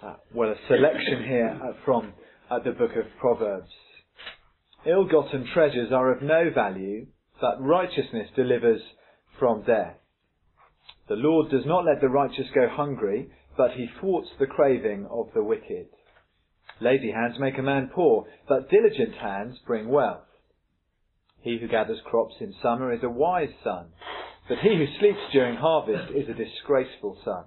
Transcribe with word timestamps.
Uh, 0.00 0.14
well, 0.32 0.50
a 0.50 0.54
selection 0.68 1.24
here 1.26 1.60
uh, 1.60 1.72
from 1.84 2.12
uh, 2.50 2.60
the 2.60 2.70
book 2.70 2.92
of 2.92 3.04
Proverbs. 3.18 3.70
Ill-gotten 4.86 5.48
treasures 5.52 5.90
are 5.92 6.12
of 6.12 6.22
no 6.22 6.50
value, 6.54 7.06
but 7.40 7.60
righteousness 7.60 8.28
delivers 8.36 8.80
from 9.40 9.64
death. 9.64 9.96
The 11.08 11.16
Lord 11.16 11.50
does 11.50 11.66
not 11.66 11.84
let 11.84 12.00
the 12.00 12.08
righteous 12.08 12.46
go 12.54 12.68
hungry, 12.70 13.28
but 13.56 13.72
he 13.72 13.88
thwarts 14.00 14.28
the 14.38 14.46
craving 14.46 15.08
of 15.10 15.30
the 15.34 15.42
wicked. 15.42 15.86
Lazy 16.80 17.10
hands 17.10 17.40
make 17.40 17.58
a 17.58 17.62
man 17.62 17.90
poor, 17.92 18.26
but 18.48 18.70
diligent 18.70 19.16
hands 19.20 19.56
bring 19.66 19.88
wealth. 19.88 20.20
He 21.40 21.58
who 21.58 21.66
gathers 21.66 21.98
crops 22.04 22.34
in 22.40 22.54
summer 22.62 22.92
is 22.92 23.02
a 23.02 23.08
wise 23.08 23.48
son, 23.64 23.86
but 24.48 24.58
he 24.58 24.76
who 24.76 24.86
sleeps 25.00 25.32
during 25.32 25.56
harvest 25.56 26.12
is 26.14 26.28
a 26.28 26.34
disgraceful 26.34 27.18
son. 27.24 27.46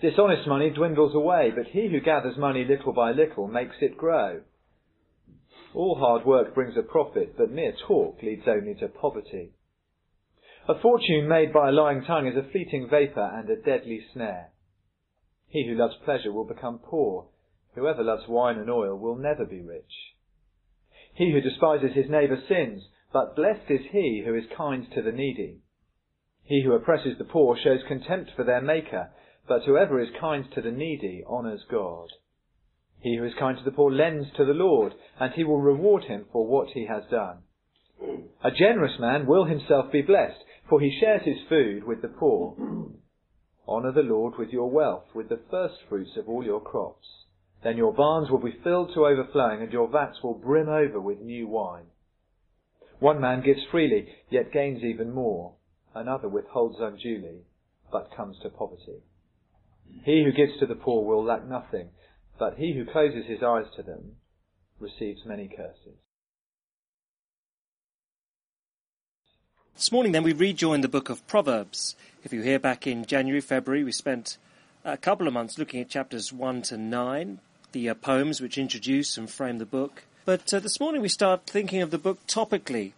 Dishonest 0.00 0.46
money 0.46 0.70
dwindles 0.70 1.14
away, 1.14 1.50
but 1.54 1.66
he 1.66 1.88
who 1.88 2.00
gathers 2.00 2.36
money 2.38 2.64
little 2.64 2.92
by 2.92 3.10
little 3.10 3.48
makes 3.48 3.76
it 3.80 3.96
grow. 3.96 4.42
All 5.74 5.96
hard 5.96 6.24
work 6.24 6.54
brings 6.54 6.76
a 6.76 6.82
profit, 6.82 7.36
but 7.36 7.50
mere 7.50 7.74
talk 7.86 8.22
leads 8.22 8.46
only 8.46 8.74
to 8.76 8.88
poverty. 8.88 9.52
A 10.68 10.78
fortune 10.80 11.26
made 11.26 11.52
by 11.52 11.68
a 11.68 11.72
lying 11.72 12.04
tongue 12.04 12.26
is 12.26 12.36
a 12.36 12.48
fleeting 12.50 12.88
vapour 12.88 13.30
and 13.34 13.50
a 13.50 13.56
deadly 13.56 14.00
snare. 14.12 14.50
He 15.48 15.66
who 15.66 15.74
loves 15.74 15.94
pleasure 16.04 16.30
will 16.30 16.44
become 16.44 16.78
poor. 16.78 17.26
Whoever 17.74 18.04
loves 18.04 18.28
wine 18.28 18.58
and 18.58 18.70
oil 18.70 18.96
will 18.96 19.16
never 19.16 19.44
be 19.44 19.62
rich. 19.62 20.14
He 21.14 21.32
who 21.32 21.40
despises 21.40 21.92
his 21.94 22.10
neighbour 22.10 22.38
sins, 22.48 22.82
but 23.12 23.34
blessed 23.34 23.70
is 23.70 23.80
he 23.90 24.22
who 24.24 24.34
is 24.34 24.44
kind 24.56 24.86
to 24.94 25.02
the 25.02 25.12
needy. 25.12 25.58
He 26.44 26.62
who 26.62 26.72
oppresses 26.72 27.18
the 27.18 27.24
poor 27.24 27.56
shows 27.56 27.80
contempt 27.88 28.32
for 28.36 28.44
their 28.44 28.60
Maker, 28.60 29.10
but 29.48 29.64
whoever 29.64 30.00
is 30.00 30.08
kind 30.20 30.44
to 30.54 30.60
the 30.60 30.70
needy 30.70 31.24
honours 31.28 31.64
God. 31.70 32.08
He 33.00 33.16
who 33.16 33.24
is 33.24 33.32
kind 33.38 33.56
to 33.56 33.64
the 33.64 33.70
poor 33.70 33.90
lends 33.90 34.26
to 34.36 34.44
the 34.44 34.52
Lord, 34.52 34.92
and 35.18 35.32
he 35.32 35.44
will 35.44 35.60
reward 35.60 36.04
him 36.04 36.26
for 36.32 36.46
what 36.46 36.68
he 36.74 36.86
has 36.86 37.04
done. 37.10 37.38
A 38.44 38.50
generous 38.50 38.98
man 39.00 39.26
will 39.26 39.44
himself 39.44 39.90
be 39.90 40.02
blessed, 40.02 40.44
for 40.68 40.80
he 40.80 40.98
shares 41.00 41.22
his 41.24 41.38
food 41.48 41.84
with 41.84 42.02
the 42.02 42.08
poor. 42.08 42.54
Honour 43.66 43.92
the 43.92 44.02
Lord 44.02 44.34
with 44.38 44.50
your 44.50 44.70
wealth, 44.70 45.06
with 45.14 45.28
the 45.28 45.40
first 45.50 45.74
fruits 45.88 46.16
of 46.16 46.28
all 46.28 46.44
your 46.44 46.60
crops. 46.60 47.06
Then 47.62 47.76
your 47.76 47.92
barns 47.92 48.30
will 48.30 48.38
be 48.38 48.58
filled 48.62 48.92
to 48.94 49.06
overflowing, 49.06 49.62
and 49.62 49.72
your 49.72 49.88
vats 49.88 50.22
will 50.22 50.34
brim 50.34 50.68
over 50.68 51.00
with 51.00 51.20
new 51.20 51.48
wine. 51.48 51.86
One 53.00 53.20
man 53.20 53.42
gives 53.42 53.60
freely, 53.70 54.08
yet 54.30 54.52
gains 54.52 54.82
even 54.82 55.12
more. 55.12 55.54
Another 55.94 56.28
withholds 56.28 56.76
unduly, 56.80 57.42
but 57.90 58.14
comes 58.16 58.38
to 58.42 58.50
poverty. 58.50 59.02
He 60.04 60.24
who 60.24 60.32
gives 60.32 60.58
to 60.58 60.66
the 60.66 60.74
poor 60.74 61.04
will 61.04 61.24
lack 61.24 61.46
nothing, 61.46 61.90
but 62.38 62.56
he 62.56 62.74
who 62.74 62.90
closes 62.90 63.26
his 63.26 63.42
eyes 63.42 63.66
to 63.76 63.82
them 63.82 64.16
receives 64.80 65.24
many 65.26 65.48
curses. 65.48 65.98
This 69.74 69.92
morning, 69.92 70.12
then, 70.12 70.24
we 70.24 70.32
rejoin 70.32 70.80
the 70.80 70.88
book 70.88 71.08
of 71.08 71.24
Proverbs. 71.28 71.94
If 72.24 72.32
you 72.32 72.42
hear 72.42 72.58
back 72.58 72.86
in 72.86 73.04
January, 73.04 73.40
February, 73.40 73.84
we 73.84 73.92
spent 73.92 74.36
a 74.84 74.96
couple 74.96 75.28
of 75.28 75.32
months 75.32 75.56
looking 75.56 75.80
at 75.80 75.88
chapters 75.88 76.32
1 76.32 76.62
to 76.62 76.76
9, 76.76 77.38
the 77.72 77.88
uh, 77.88 77.94
poems 77.94 78.40
which 78.40 78.58
introduce 78.58 79.16
and 79.16 79.30
frame 79.30 79.58
the 79.58 79.66
book. 79.66 80.04
But 80.24 80.52
uh, 80.52 80.58
this 80.58 80.80
morning 80.80 81.00
we 81.00 81.08
start 81.08 81.46
thinking 81.46 81.80
of 81.80 81.90
the 81.90 81.98
book 81.98 82.26
topically, 82.26 82.92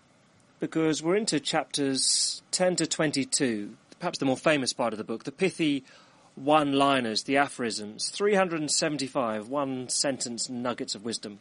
because 0.58 1.02
we're 1.02 1.16
into 1.16 1.38
chapters 1.38 2.42
10 2.50 2.76
to 2.76 2.86
22, 2.86 3.76
perhaps 3.98 4.18
the 4.18 4.24
more 4.24 4.36
famous 4.36 4.72
part 4.72 4.94
of 4.94 4.98
the 4.98 5.04
book, 5.04 5.24
the 5.24 5.32
pithy 5.32 5.84
one 6.34 6.72
liners, 6.72 7.24
the 7.24 7.36
aphorisms, 7.36 8.08
375 8.10 9.48
one 9.48 9.88
sentence 9.88 10.48
nuggets 10.48 10.94
of 10.94 11.04
wisdom. 11.04 11.38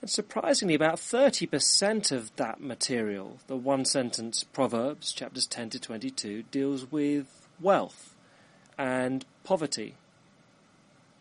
And 0.00 0.10
surprisingly, 0.10 0.74
about 0.74 0.96
30% 0.96 2.12
of 2.12 2.34
that 2.36 2.60
material, 2.60 3.38
the 3.46 3.56
one 3.56 3.84
sentence 3.86 4.44
Proverbs, 4.44 5.12
chapters 5.12 5.46
10 5.46 5.70
to 5.70 5.80
22, 5.80 6.42
deals 6.50 6.92
with 6.92 7.48
wealth 7.58 8.14
and 8.76 9.24
poverty. 9.44 9.94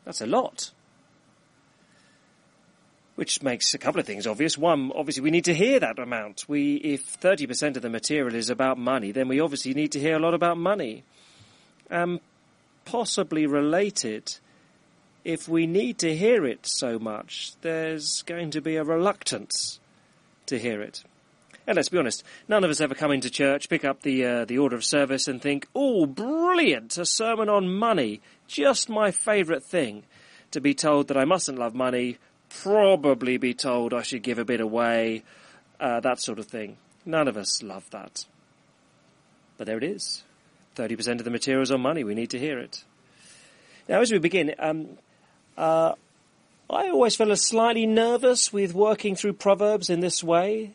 That's 0.03 0.19
a 0.19 0.25
lot. 0.25 0.71
Which 3.15 3.41
makes 3.41 3.73
a 3.73 3.77
couple 3.77 4.01
of 4.01 4.05
things 4.05 4.27
obvious. 4.27 4.57
One, 4.57 4.91
obviously, 4.93 5.23
we 5.23 5.31
need 5.31 5.45
to 5.45 5.53
hear 5.53 5.79
that 5.79 5.99
amount. 5.99 6.45
We, 6.49 6.75
if 6.75 7.19
30% 7.21 7.77
of 7.77 7.83
the 7.83 7.89
material 7.89 8.35
is 8.35 8.49
about 8.49 8.77
money, 8.77 9.11
then 9.11 9.27
we 9.29 9.39
obviously 9.39 9.73
need 9.73 9.93
to 9.93 9.99
hear 9.99 10.17
a 10.17 10.19
lot 10.19 10.33
about 10.33 10.57
money. 10.57 11.03
Um, 11.89 12.19
possibly 12.85 13.45
related, 13.45 14.37
if 15.23 15.47
we 15.47 15.67
need 15.67 15.97
to 15.99 16.15
hear 16.15 16.45
it 16.45 16.65
so 16.65 16.99
much, 16.99 17.53
there's 17.61 18.21
going 18.23 18.51
to 18.51 18.61
be 18.61 18.75
a 18.75 18.83
reluctance 18.83 19.79
to 20.47 20.59
hear 20.59 20.81
it. 20.81 21.03
And 21.65 21.77
let's 21.77 21.89
be 21.89 21.97
honest, 21.97 22.23
none 22.47 22.63
of 22.63 22.69
us 22.69 22.81
ever 22.81 22.93
come 22.93 23.11
into 23.11 23.29
church, 23.29 23.69
pick 23.69 23.85
up 23.85 24.01
the 24.01 24.25
uh, 24.25 24.45
the 24.45 24.57
order 24.57 24.75
of 24.75 24.83
service, 24.83 25.29
and 25.29 25.41
think, 25.41 25.67
"Oh, 25.73 26.05
brilliant! 26.05 26.97
A 26.97 27.05
sermon 27.05 27.47
on 27.47 27.73
money, 27.73 28.19
just 28.47 28.89
my 28.89 29.11
favourite 29.11 29.63
thing." 29.63 30.03
To 30.51 30.59
be 30.61 30.73
told 30.73 31.07
that 31.07 31.17
I 31.17 31.25
mustn't 31.25 31.57
love 31.57 31.73
money, 31.73 32.17
probably 32.49 33.37
be 33.37 33.53
told 33.53 33.93
I 33.93 34.03
should 34.03 34.23
give 34.23 34.37
a 34.37 34.45
bit 34.45 34.59
away, 34.59 35.23
uh, 35.79 35.99
that 36.01 36.19
sort 36.19 36.37
of 36.37 36.45
thing. 36.45 36.77
None 37.05 37.27
of 37.27 37.37
us 37.37 37.63
love 37.63 37.89
that. 37.91 38.25
But 39.57 39.67
there 39.67 39.77
it 39.77 39.83
is. 39.83 40.23
30% 40.75 41.19
of 41.19 41.25
the 41.25 41.31
materials 41.31 41.71
on 41.71 41.81
money. 41.81 42.03
We 42.03 42.15
need 42.15 42.31
to 42.31 42.39
hear 42.39 42.59
it. 42.59 42.83
Now, 43.87 44.01
as 44.01 44.11
we 44.11 44.19
begin, 44.19 44.55
um, 44.59 44.97
uh, 45.57 45.93
I 46.69 46.89
always 46.89 47.15
feel 47.15 47.35
slightly 47.35 47.85
nervous 47.85 48.53
with 48.53 48.73
working 48.73 49.15
through 49.15 49.33
Proverbs 49.33 49.89
in 49.89 49.99
this 49.99 50.23
way. 50.23 50.71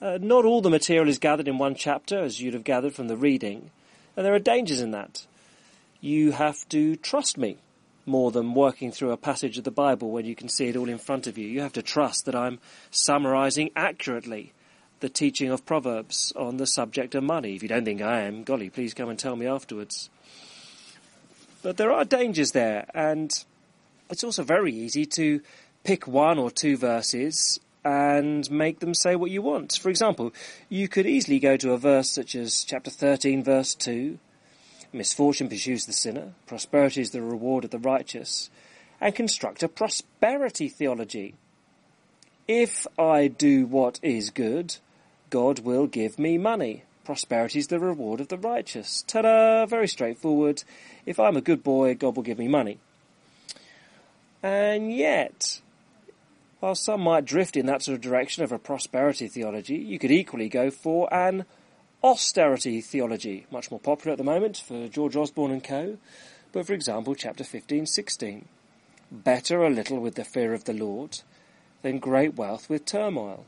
Uh, 0.00 0.18
not 0.20 0.44
all 0.44 0.60
the 0.60 0.70
material 0.70 1.08
is 1.08 1.18
gathered 1.18 1.48
in 1.48 1.58
one 1.58 1.74
chapter, 1.74 2.18
as 2.18 2.40
you'd 2.40 2.54
have 2.54 2.64
gathered 2.64 2.94
from 2.94 3.08
the 3.08 3.16
reading, 3.16 3.70
and 4.16 4.26
there 4.26 4.34
are 4.34 4.40
dangers 4.40 4.80
in 4.80 4.90
that. 4.90 5.26
You 6.00 6.32
have 6.32 6.68
to 6.70 6.96
trust 6.96 7.38
me 7.38 7.58
more 8.04 8.32
than 8.32 8.54
working 8.54 8.90
through 8.90 9.12
a 9.12 9.16
passage 9.16 9.58
of 9.58 9.64
the 9.64 9.70
Bible 9.70 10.10
when 10.10 10.24
you 10.24 10.34
can 10.34 10.48
see 10.48 10.66
it 10.66 10.76
all 10.76 10.88
in 10.88 10.98
front 10.98 11.26
of 11.26 11.38
you. 11.38 11.46
You 11.46 11.60
have 11.60 11.74
to 11.74 11.82
trust 11.82 12.26
that 12.26 12.34
I'm 12.34 12.58
summarizing 12.90 13.70
accurately 13.76 14.52
the 15.02 15.08
teaching 15.08 15.50
of 15.50 15.66
Proverbs 15.66 16.32
on 16.36 16.56
the 16.56 16.66
subject 16.66 17.14
of 17.16 17.24
money. 17.24 17.56
If 17.56 17.62
you 17.62 17.68
don't 17.68 17.84
think 17.84 18.00
I 18.00 18.22
am, 18.22 18.44
golly, 18.44 18.70
please 18.70 18.94
come 18.94 19.10
and 19.10 19.18
tell 19.18 19.34
me 19.34 19.46
afterwards. 19.46 20.08
But 21.60 21.76
there 21.76 21.92
are 21.92 22.04
dangers 22.04 22.52
there, 22.52 22.86
and 22.94 23.30
it's 24.08 24.22
also 24.22 24.44
very 24.44 24.72
easy 24.72 25.04
to 25.06 25.40
pick 25.82 26.06
one 26.06 26.38
or 26.38 26.52
two 26.52 26.76
verses 26.76 27.58
and 27.84 28.48
make 28.48 28.78
them 28.78 28.94
say 28.94 29.16
what 29.16 29.32
you 29.32 29.42
want. 29.42 29.72
For 29.72 29.90
example, 29.90 30.32
you 30.68 30.86
could 30.86 31.04
easily 31.04 31.40
go 31.40 31.56
to 31.56 31.72
a 31.72 31.78
verse 31.78 32.08
such 32.08 32.36
as 32.36 32.62
chapter 32.62 32.90
13, 32.90 33.42
verse 33.42 33.74
2 33.74 34.18
Misfortune 34.92 35.48
pursues 35.48 35.86
the 35.86 35.92
sinner, 35.92 36.34
prosperity 36.46 37.00
is 37.00 37.10
the 37.10 37.22
reward 37.22 37.64
of 37.64 37.70
the 37.70 37.78
righteous, 37.78 38.50
and 39.00 39.14
construct 39.14 39.62
a 39.64 39.68
prosperity 39.68 40.68
theology. 40.68 41.34
If 42.46 42.86
I 42.98 43.26
do 43.26 43.66
what 43.66 43.98
is 44.02 44.30
good, 44.30 44.76
God 45.32 45.60
will 45.60 45.86
give 45.86 46.18
me 46.18 46.36
money. 46.36 46.82
Prosperity 47.06 47.58
is 47.58 47.68
the 47.68 47.80
reward 47.80 48.20
of 48.20 48.28
the 48.28 48.36
righteous. 48.36 49.02
Ta-da! 49.06 49.64
Very 49.64 49.88
straightforward. 49.88 50.62
If 51.06 51.18
I'm 51.18 51.38
a 51.38 51.40
good 51.40 51.64
boy, 51.64 51.94
God 51.94 52.16
will 52.16 52.22
give 52.22 52.38
me 52.38 52.48
money. 52.48 52.80
And 54.42 54.94
yet, 54.94 55.62
while 56.60 56.74
some 56.74 57.00
might 57.00 57.24
drift 57.24 57.56
in 57.56 57.64
that 57.64 57.80
sort 57.80 57.94
of 57.94 58.02
direction 58.02 58.44
of 58.44 58.52
a 58.52 58.58
prosperity 58.58 59.26
theology, 59.26 59.76
you 59.76 59.98
could 59.98 60.10
equally 60.10 60.50
go 60.50 60.70
for 60.70 61.12
an 61.12 61.46
austerity 62.04 62.82
theology, 62.82 63.46
much 63.50 63.70
more 63.70 63.80
popular 63.80 64.12
at 64.12 64.18
the 64.18 64.24
moment 64.24 64.58
for 64.58 64.86
George 64.86 65.16
Osborne 65.16 65.50
and 65.50 65.64
co. 65.64 65.96
But 66.52 66.66
for 66.66 66.74
example, 66.74 67.14
chapter 67.14 67.42
15, 67.42 67.86
16. 67.86 68.48
Better 69.10 69.62
a 69.62 69.70
little 69.70 69.98
with 69.98 70.16
the 70.16 70.24
fear 70.24 70.52
of 70.52 70.64
the 70.64 70.74
Lord 70.74 71.20
than 71.80 72.00
great 72.00 72.34
wealth 72.34 72.68
with 72.68 72.84
turmoil. 72.84 73.46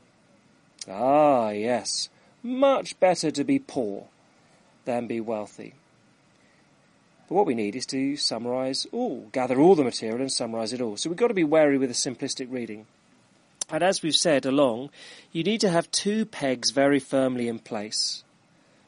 Ah, 0.89 1.49
yes, 1.49 2.09
much 2.43 2.99
better 2.99 3.31
to 3.31 3.43
be 3.43 3.59
poor 3.59 4.05
than 4.85 5.07
be 5.07 5.19
wealthy. 5.19 5.73
But 7.27 7.35
what 7.35 7.47
we 7.47 7.55
need 7.55 7.75
is 7.75 7.87
to 7.87 8.17
summarise 8.17 8.85
all, 8.91 9.29
gather 9.31 9.59
all 9.59 9.75
the 9.75 9.83
material 9.83 10.21
and 10.21 10.31
summarise 10.31 10.73
it 10.73 10.81
all. 10.81 10.97
So 10.97 11.09
we've 11.09 11.17
got 11.17 11.29
to 11.29 11.33
be 11.33 11.43
wary 11.43 11.77
with 11.77 11.89
a 11.89 11.93
simplistic 11.93 12.51
reading. 12.51 12.85
And 13.69 13.81
as 13.81 14.03
we've 14.03 14.15
said 14.15 14.45
along, 14.45 14.91
you 15.31 15.43
need 15.43 15.61
to 15.61 15.71
have 15.71 15.89
two 15.89 16.25
pegs 16.25 16.69
very 16.69 16.99
firmly 16.99 17.47
in 17.47 17.57
place. 17.57 18.23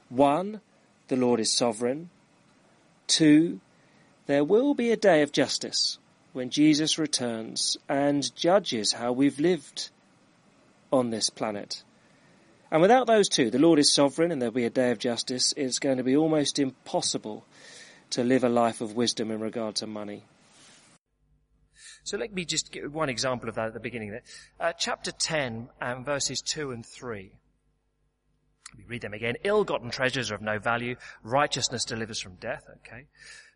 One, 0.09 0.61
the 1.07 1.15
Lord 1.15 1.39
is 1.39 1.51
sovereign. 1.51 2.11
Two, 3.07 3.59
there 4.27 4.44
will 4.44 4.75
be 4.75 4.91
a 4.91 4.97
day 4.97 5.23
of 5.23 5.31
justice 5.31 5.97
when 6.33 6.51
Jesus 6.51 6.99
returns 6.99 7.77
and 7.89 8.35
judges 8.35 8.94
how 8.94 9.11
we've 9.11 9.39
lived 9.39 9.89
on 10.94 11.09
this 11.09 11.31
planet. 11.31 11.83
And 12.71 12.81
without 12.81 13.07
those 13.07 13.29
two, 13.29 13.49
the 13.49 13.59
Lord 13.59 13.79
is 13.79 13.93
sovereign 13.93 14.31
and 14.31 14.41
there'll 14.41 14.53
be 14.53 14.65
a 14.65 14.69
day 14.69 14.91
of 14.91 14.99
justice, 14.99 15.53
it's 15.55 15.79
going 15.79 15.97
to 15.97 16.03
be 16.03 16.17
almost 16.17 16.59
impossible 16.59 17.45
to 18.09 18.23
live 18.23 18.43
a 18.43 18.49
life 18.49 18.81
of 18.81 18.95
wisdom 18.95 19.31
in 19.31 19.39
regard 19.39 19.75
to 19.75 19.87
money. 19.87 20.25
So 22.03 22.17
let 22.17 22.33
me 22.33 22.45
just 22.45 22.71
give 22.71 22.93
one 22.93 23.09
example 23.09 23.49
of 23.49 23.55
that 23.55 23.67
at 23.67 23.73
the 23.73 23.79
beginning 23.79 24.11
there. 24.11 24.23
Uh, 24.59 24.73
chapter 24.73 25.11
10 25.11 25.69
and 25.81 26.05
verses 26.05 26.41
2 26.41 26.71
and 26.71 26.85
3. 26.85 27.31
We 28.77 28.83
read 28.85 29.01
them 29.01 29.13
again. 29.13 29.35
Ill-gotten 29.43 29.89
treasures 29.89 30.31
are 30.31 30.35
of 30.35 30.41
no 30.41 30.59
value. 30.59 30.95
Righteousness 31.23 31.85
delivers 31.85 32.21
from 32.21 32.35
death. 32.35 32.63
Okay. 32.77 33.07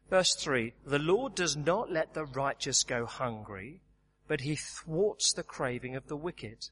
Verse 0.10 0.36
3. 0.36 0.74
The 0.86 1.00
Lord 1.00 1.36
does 1.36 1.56
not 1.56 1.92
let 1.92 2.14
the 2.14 2.26
righteous 2.26 2.84
go 2.84 3.06
hungry, 3.06 3.82
but 4.28 4.42
he 4.42 4.56
thwarts 4.56 5.34
the 5.34 5.44
craving 5.44 5.96
of 5.96 6.08
the 6.08 6.18
wicked. 6.18 6.70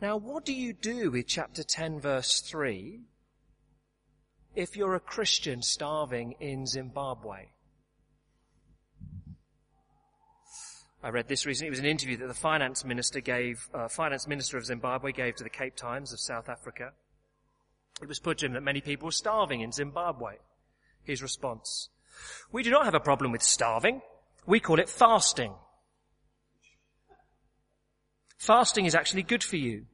Now 0.00 0.16
what 0.16 0.46
do 0.46 0.54
you 0.54 0.72
do 0.72 1.10
with 1.10 1.26
chapter 1.26 1.62
10 1.62 2.00
verse 2.00 2.40
3 2.40 3.00
if 4.56 4.74
you're 4.74 4.94
a 4.94 5.00
Christian 5.00 5.60
starving 5.60 6.36
in 6.40 6.66
Zimbabwe? 6.66 7.48
I 11.02 11.08
read 11.10 11.28
this 11.28 11.44
recently. 11.44 11.68
It 11.68 11.70
was 11.70 11.78
an 11.80 11.86
interview 11.86 12.16
that 12.18 12.28
the 12.28 12.34
finance 12.34 12.82
minister 12.84 13.20
gave, 13.20 13.68
uh, 13.74 13.88
finance 13.88 14.26
minister 14.26 14.56
of 14.56 14.64
Zimbabwe 14.64 15.12
gave 15.12 15.36
to 15.36 15.44
the 15.44 15.50
Cape 15.50 15.76
Times 15.76 16.12
of 16.12 16.20
South 16.20 16.48
Africa. 16.48 16.92
It 18.02 18.08
was 18.08 18.18
put 18.18 18.38
to 18.38 18.46
him 18.46 18.52
that 18.54 18.62
many 18.62 18.80
people 18.80 19.06
were 19.06 19.12
starving 19.12 19.60
in 19.60 19.72
Zimbabwe. 19.72 20.36
His 21.02 21.22
response. 21.22 21.90
We 22.52 22.62
do 22.62 22.70
not 22.70 22.84
have 22.86 22.94
a 22.94 23.00
problem 23.00 23.32
with 23.32 23.42
starving. 23.42 24.00
We 24.46 24.60
call 24.60 24.78
it 24.78 24.88
fasting. 24.88 25.54
Fasting 28.40 28.86
is 28.86 28.94
actually 28.94 29.22
good 29.22 29.44
for 29.44 29.56
you. 29.56 29.84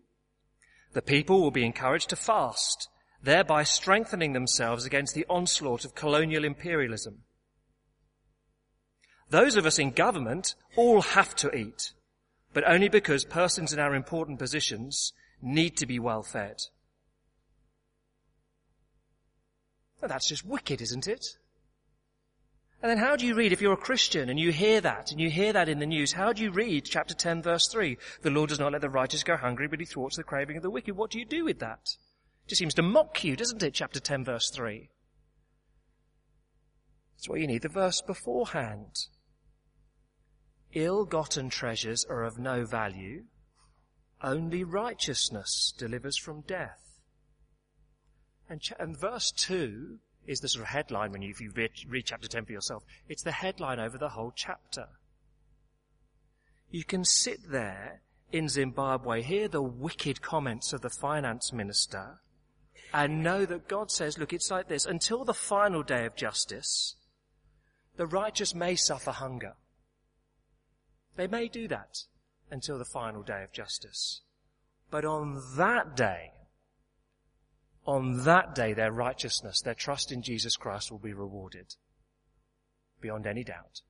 The 0.92 1.02
people 1.02 1.40
will 1.40 1.50
be 1.50 1.64
encouraged 1.64 2.10
to 2.10 2.16
fast, 2.16 2.88
thereby 3.20 3.64
strengthening 3.64 4.34
themselves 4.34 4.86
against 4.86 5.16
the 5.16 5.26
onslaught 5.28 5.84
of 5.84 5.96
colonial 5.96 6.44
imperialism. 6.44 7.24
Those 9.30 9.56
of 9.56 9.66
us 9.66 9.80
in 9.80 9.90
government 9.90 10.54
all 10.76 11.02
have 11.02 11.34
to 11.36 11.52
eat, 11.52 11.92
but 12.54 12.62
only 12.68 12.88
because 12.88 13.24
persons 13.24 13.72
in 13.72 13.80
our 13.80 13.96
important 13.96 14.38
positions 14.38 15.12
need 15.42 15.76
to 15.78 15.86
be 15.86 15.98
well 15.98 16.22
fed. 16.22 16.58
That's 20.00 20.28
just 20.28 20.46
wicked, 20.46 20.80
isn't 20.80 21.08
it? 21.08 21.26
And 22.86 22.92
then 22.92 23.04
how 23.04 23.16
do 23.16 23.26
you 23.26 23.34
read, 23.34 23.52
if 23.52 23.60
you're 23.60 23.72
a 23.72 23.76
Christian 23.76 24.30
and 24.30 24.38
you 24.38 24.52
hear 24.52 24.80
that, 24.80 25.10
and 25.10 25.20
you 25.20 25.28
hear 25.28 25.52
that 25.52 25.68
in 25.68 25.80
the 25.80 25.86
news, 25.86 26.12
how 26.12 26.32
do 26.32 26.40
you 26.40 26.52
read 26.52 26.84
chapter 26.84 27.14
10 27.14 27.42
verse 27.42 27.66
3? 27.66 27.98
The 28.22 28.30
Lord 28.30 28.50
does 28.50 28.60
not 28.60 28.70
let 28.70 28.80
the 28.80 28.88
righteous 28.88 29.24
go 29.24 29.36
hungry, 29.36 29.66
but 29.66 29.80
he 29.80 29.86
thwarts 29.86 30.16
the 30.16 30.22
craving 30.22 30.56
of 30.56 30.62
the 30.62 30.70
wicked. 30.70 30.96
What 30.96 31.10
do 31.10 31.18
you 31.18 31.24
do 31.24 31.44
with 31.44 31.58
that? 31.58 31.80
It 32.44 32.50
just 32.50 32.60
seems 32.60 32.74
to 32.74 32.82
mock 32.82 33.24
you, 33.24 33.34
doesn't 33.34 33.60
it, 33.60 33.74
chapter 33.74 33.98
10 33.98 34.24
verse 34.24 34.50
3? 34.50 34.88
That's 37.16 37.28
why 37.28 37.38
you 37.38 37.48
need 37.48 37.62
the 37.62 37.68
verse 37.68 38.00
beforehand. 38.00 38.94
Ill-gotten 40.72 41.50
treasures 41.50 42.04
are 42.08 42.22
of 42.22 42.38
no 42.38 42.64
value. 42.64 43.24
Only 44.22 44.62
righteousness 44.62 45.74
delivers 45.76 46.16
from 46.16 46.42
death. 46.42 47.00
And, 48.48 48.60
ch- 48.60 48.74
and 48.78 48.96
verse 48.96 49.32
2 49.32 49.98
is 50.26 50.40
the 50.40 50.48
sort 50.48 50.64
of 50.64 50.68
headline 50.68 51.12
when 51.12 51.22
you, 51.22 51.30
if 51.30 51.40
you 51.40 51.50
read, 51.54 51.70
read 51.88 52.04
chapter 52.06 52.28
10 52.28 52.44
for 52.44 52.52
yourself. 52.52 52.84
It's 53.08 53.22
the 53.22 53.32
headline 53.32 53.78
over 53.78 53.98
the 53.98 54.10
whole 54.10 54.32
chapter. 54.34 54.88
You 56.70 56.84
can 56.84 57.04
sit 57.04 57.50
there 57.50 58.00
in 58.32 58.48
Zimbabwe, 58.48 59.22
hear 59.22 59.48
the 59.48 59.62
wicked 59.62 60.20
comments 60.20 60.72
of 60.72 60.80
the 60.80 60.90
finance 60.90 61.52
minister, 61.52 62.20
and 62.92 63.22
know 63.22 63.44
that 63.46 63.68
God 63.68 63.90
says, 63.90 64.18
look, 64.18 64.32
it's 64.32 64.50
like 64.50 64.68
this. 64.68 64.84
Until 64.84 65.24
the 65.24 65.34
final 65.34 65.82
day 65.82 66.06
of 66.06 66.16
justice, 66.16 66.96
the 67.96 68.06
righteous 68.06 68.54
may 68.54 68.74
suffer 68.74 69.12
hunger. 69.12 69.54
They 71.16 71.26
may 71.26 71.48
do 71.48 71.66
that 71.68 72.04
until 72.50 72.78
the 72.78 72.84
final 72.84 73.22
day 73.22 73.42
of 73.42 73.52
justice. 73.52 74.20
But 74.90 75.04
on 75.04 75.42
that 75.56 75.96
day, 75.96 76.32
on 77.86 78.24
that 78.24 78.54
day, 78.54 78.72
their 78.72 78.92
righteousness, 78.92 79.60
their 79.60 79.74
trust 79.74 80.12
in 80.12 80.22
Jesus 80.22 80.56
Christ 80.56 80.90
will 80.90 80.98
be 80.98 81.12
rewarded. 81.12 81.74
Beyond 83.00 83.26
any 83.26 83.44
doubt. 83.44 83.82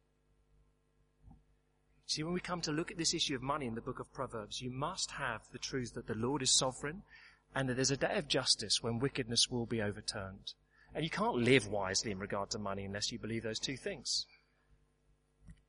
See, 2.07 2.23
when 2.23 2.33
we 2.35 2.41
come 2.41 2.61
to 2.63 2.73
look 2.73 2.91
at 2.91 2.99
this 2.99 3.15
issue 3.15 3.35
of 3.35 3.43
money 3.43 3.67
in 3.67 3.75
the 3.75 3.81
book 3.81 3.99
of 3.99 4.13
Proverbs, 4.13 4.61
you 4.61 4.71
must 4.71 5.13
have 5.13 5.43
the 5.53 5.59
truth 5.59 5.95
that 5.95 6.07
the 6.07 6.15
Lord 6.15 6.41
is 6.43 6.57
sovereign 6.57 7.03
and 7.55 7.69
that 7.69 7.75
there's 7.75 7.91
a 7.91 7.97
day 7.97 8.17
of 8.17 8.29
justice 8.29 8.83
when 8.83 8.99
wickedness 8.99 9.51
will 9.51 9.67
be 9.67 9.83
overturned. 9.83 10.53
And 10.95 11.03
you 11.03 11.11
can't 11.11 11.37
live 11.37 11.67
wisely 11.67 12.13
in 12.13 12.19
regard 12.19 12.51
to 12.51 12.59
money 12.59 12.85
unless 12.85 13.11
you 13.11 13.19
believe 13.19 13.43
those 13.43 13.59
two 13.59 13.77
things, 13.77 14.27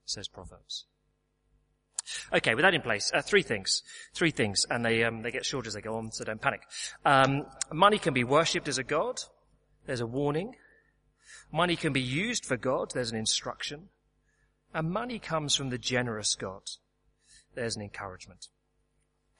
says 0.06 0.28
Proverbs. 0.28 0.86
Okay, 2.34 2.56
with 2.56 2.64
that 2.64 2.74
in 2.74 2.82
place, 2.82 3.12
uh, 3.14 3.22
three 3.22 3.44
things. 3.44 3.84
Three 4.14 4.32
things, 4.32 4.66
and 4.70 4.86
they, 4.86 5.04
um, 5.04 5.22
they 5.22 5.32
get 5.32 5.46
shorter 5.46 5.68
as 5.68 5.74
they 5.74 5.82
go 5.82 5.98
on, 5.98 6.12
so 6.12 6.24
don't 6.24 6.42
panic. 6.42 6.62
Um, 7.06 7.46
money 7.72 8.00
can 8.00 8.14
be 8.14 8.24
worshipped 8.24 8.68
as 8.68 8.78
a 8.78 8.84
god. 8.84 9.20
There's 9.86 10.02
a 10.02 10.08
warning. 10.08 10.56
Money 11.52 11.76
can 11.76 11.94
be 11.94 12.02
used 12.02 12.46
for 12.46 12.58
God. 12.58 12.92
There's 12.94 13.12
an 13.12 13.18
instruction. 13.18 13.90
And 14.74 14.92
money 14.92 15.20
comes 15.20 15.56
from 15.56 15.70
the 15.70 15.78
generous 15.78 16.36
God. 16.36 16.62
There's 17.56 17.76
an 17.76 17.82
encouragement. 17.82 18.48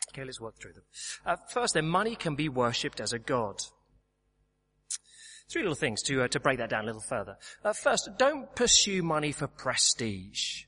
Okay, 0.10 0.24
let's 0.24 0.42
work 0.42 0.56
through 0.60 0.74
them. 0.74 0.84
Uh, 1.26 1.36
first, 1.50 1.74
then, 1.74 1.88
money 1.88 2.16
can 2.16 2.36
be 2.36 2.50
worshipped 2.50 3.00
as 3.00 3.14
a 3.14 3.20
god. 3.20 3.60
Three 5.50 5.62
little 5.62 5.76
things 5.76 6.02
to 6.04 6.24
uh, 6.24 6.28
to 6.30 6.40
break 6.40 6.58
that 6.58 6.70
down 6.70 6.84
a 6.84 6.88
little 6.88 7.02
further. 7.02 7.38
Uh, 7.64 7.74
first, 7.74 8.10
don't 8.18 8.54
pursue 8.56 9.02
money 9.02 9.32
for 9.32 9.48
prestige. 9.48 10.64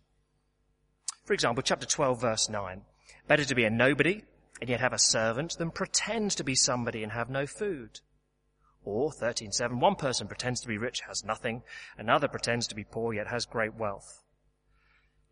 For 1.30 1.34
example, 1.34 1.62
chapter 1.62 1.86
12 1.86 2.22
verse 2.22 2.50
9. 2.50 2.82
Better 3.28 3.46
to 3.46 3.54
be 3.54 3.64
a 3.64 3.70
nobody 3.70 4.24
and 4.60 4.68
yet 4.68 4.80
have 4.80 4.94
a 4.94 4.98
servant 4.98 5.60
than 5.60 5.70
pretend 5.70 6.32
to 6.32 6.44
be 6.44 6.56
somebody 6.56 7.04
and 7.04 7.12
have 7.12 7.30
no 7.30 7.46
food. 7.46 8.00
Or 8.84 9.12
13.7, 9.12 9.80
one 9.80 9.94
person 9.94 10.28
pretends 10.28 10.60
to 10.62 10.68
be 10.68 10.80
rich, 10.80 11.02
has 11.02 11.24
nothing, 11.24 11.62
another 12.00 12.28
pretends 12.28 12.66
to 12.70 12.76
be 12.76 12.84
poor, 12.84 13.14
yet 13.14 13.28
has 13.28 13.46
great 13.46 13.76
wealth. 13.76 14.24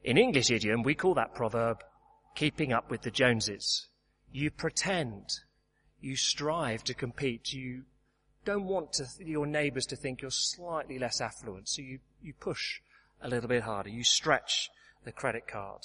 In 0.03 0.19
English 0.19 0.51
idiom, 0.51 0.83
we 0.83 0.93
call 0.93 1.15
that 1.15 1.33
proverb 1.33 1.83
keeping 2.35 2.71
up 2.71 2.91
with 2.91 3.01
the 3.01 3.09
Joneses. 3.09 3.87
You 4.31 4.51
pretend. 4.51 5.31
You 5.99 6.15
strive 6.15 6.83
to 6.83 6.93
compete. 6.93 7.53
You 7.53 7.85
don't 8.45 8.65
want 8.65 8.93
to, 8.93 9.07
your 9.17 9.47
neighbors 9.47 9.87
to 9.87 9.95
think 9.95 10.21
you're 10.21 10.29
slightly 10.29 10.99
less 10.99 11.19
affluent, 11.19 11.67
so 11.69 11.81
you, 11.81 11.97
you 12.21 12.35
push 12.39 12.81
a 13.19 13.27
little 13.27 13.49
bit 13.49 13.63
harder. 13.63 13.89
You 13.89 14.03
stretch 14.03 14.69
the 15.07 15.11
credit 15.11 15.47
card. 15.47 15.81